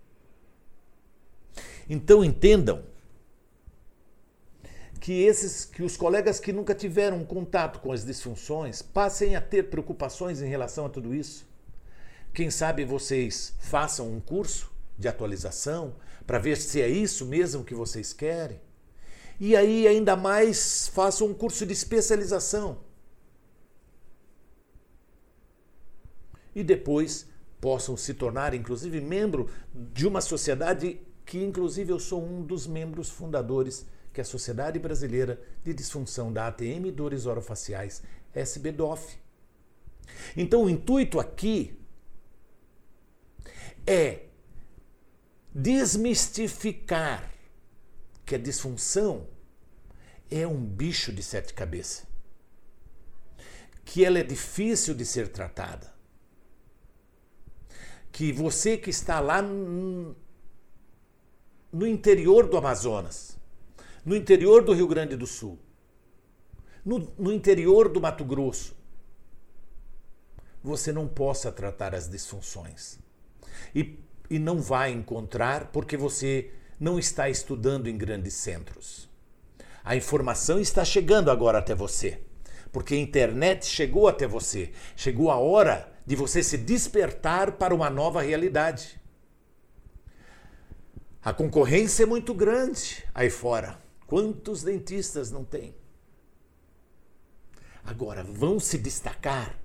Então 1.89 2.23
entendam 2.23 2.83
que 4.99 5.21
esses 5.23 5.65
que 5.65 5.83
os 5.83 5.95
colegas 5.95 6.39
que 6.39 6.51
nunca 6.51 6.73
tiveram 6.73 7.23
contato 7.23 7.79
com 7.79 7.91
as 7.91 8.03
disfunções 8.03 8.81
passem 8.81 9.35
a 9.35 9.41
ter 9.41 9.69
preocupações 9.69 10.41
em 10.41 10.47
relação 10.47 10.87
a 10.87 10.89
tudo 10.89 11.13
isso. 11.13 11.47
Quem 12.33 12.49
sabe 12.49 12.83
vocês 12.83 13.53
façam 13.59 14.11
um 14.11 14.19
curso 14.19 14.71
de 14.97 15.07
atualização 15.07 15.95
para 16.25 16.39
ver 16.39 16.57
se 16.57 16.81
é 16.81 16.89
isso 16.89 17.25
mesmo 17.25 17.63
que 17.63 17.75
vocês 17.75 18.13
querem. 18.13 18.59
E 19.39 19.55
aí 19.55 19.87
ainda 19.87 20.15
mais 20.15 20.87
façam 20.87 21.27
um 21.27 21.33
curso 21.33 21.65
de 21.65 21.73
especialização. 21.73 22.79
E 26.55 26.63
depois 26.63 27.27
possam 27.61 27.95
se 27.95 28.13
tornar 28.13 28.53
inclusive 28.53 28.99
membro 29.01 29.49
de 29.73 30.07
uma 30.07 30.21
sociedade 30.21 30.99
que 31.25 31.43
inclusive 31.43 31.91
eu 31.91 31.99
sou 31.99 32.23
um 32.23 32.43
dos 32.43 32.67
membros 32.67 33.09
fundadores, 33.09 33.85
que 34.13 34.21
é 34.21 34.23
a 34.23 34.25
Sociedade 34.25 34.77
Brasileira 34.79 35.41
de 35.63 35.73
Disfunção 35.73 36.31
da 36.31 36.47
ATM 36.47 36.85
e 36.85 36.91
Dores 36.91 37.25
Orofaciais, 37.25 38.03
SBDOF. 38.33 39.17
Então 40.37 40.63
o 40.63 40.69
intuito 40.69 41.19
aqui 41.19 41.79
é 43.87 44.25
desmistificar 45.53 47.31
que 48.25 48.35
a 48.35 48.37
disfunção 48.37 49.27
é 50.29 50.45
um 50.45 50.63
bicho 50.63 51.13
de 51.13 51.23
sete 51.23 51.53
cabeças, 51.53 52.05
que 53.83 54.03
ela 54.03 54.19
é 54.19 54.23
difícil 54.23 54.93
de 54.93 55.05
ser 55.05 55.29
tratada, 55.29 55.93
que 58.11 58.31
você 58.31 58.77
que 58.77 58.89
está 58.89 59.19
lá 59.19 59.41
no 61.75 61.85
interior 61.85 62.47
do 62.47 62.55
Amazonas, 62.55 63.37
no 64.05 64.15
interior 64.15 64.63
do 64.63 64.71
Rio 64.71 64.87
Grande 64.87 65.17
do 65.17 65.27
Sul, 65.27 65.59
no, 66.85 66.99
no 67.19 67.33
interior 67.33 67.89
do 67.89 67.99
Mato 67.99 68.23
Grosso, 68.23 68.73
você 70.63 70.93
não 70.93 71.05
possa 71.05 71.51
tratar 71.51 71.93
as 71.93 72.07
disfunções. 72.07 72.97
E, 73.75 73.99
e 74.29 74.39
não 74.39 74.61
vai 74.61 74.93
encontrar 74.93 75.69
porque 75.73 75.97
você 75.97 76.49
não 76.79 76.97
está 76.97 77.27
estudando 77.27 77.87
em 77.87 77.97
grandes 77.97 78.35
centros. 78.35 79.09
A 79.83 79.97
informação 79.97 80.61
está 80.61 80.85
chegando 80.85 81.29
agora 81.29 81.57
até 81.57 81.75
você, 81.75 82.21
porque 82.71 82.93
a 82.95 82.99
internet 82.99 83.65
chegou 83.65 84.07
até 84.07 84.25
você. 84.25 84.71
Chegou 84.95 85.29
a 85.29 85.35
hora 85.35 85.91
de 86.05 86.15
você 86.15 86.41
se 86.41 86.57
despertar 86.57 87.51
para 87.57 87.75
uma 87.75 87.89
nova 87.89 88.21
realidade. 88.21 88.97
A 91.25 91.33
concorrência 91.33 92.03
é 92.03 92.05
muito 92.05 92.35
grande 92.35 93.03
aí 93.11 93.31
fora. 93.31 93.81
Quantos 94.05 94.61
dentistas 94.61 95.31
não 95.31 95.43
tem? 95.43 95.75
Agora, 97.83 98.23
vão 98.23 98.59
se 98.59 98.77
destacar 98.77 99.59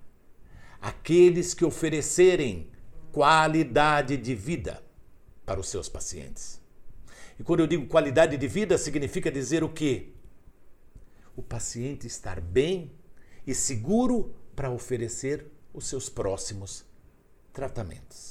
aqueles 0.81 1.53
que 1.53 1.63
oferecerem 1.63 2.71
qualidade 3.13 4.17
de 4.17 4.35
vida 4.35 4.83
para 5.45 5.61
os 5.61 5.69
seus 5.69 5.87
pacientes. 5.87 6.59
E 7.39 7.43
quando 7.43 7.61
eu 7.61 7.67
digo 7.67 7.87
qualidade 7.89 8.39
de 8.39 8.49
vida, 8.49 8.79
significa 8.79 9.31
dizer 9.31 9.63
o 9.63 9.69
quê? 9.69 10.15
O 11.37 11.43
paciente 11.43 12.07
estar 12.07 12.41
bem 12.41 12.91
e 13.47 13.55
seguro 13.55 14.35
para 14.57 14.71
oferecer 14.71 15.47
os 15.75 15.87
seus 15.87 16.09
próximos 16.09 16.87
tratamentos. 17.53 18.30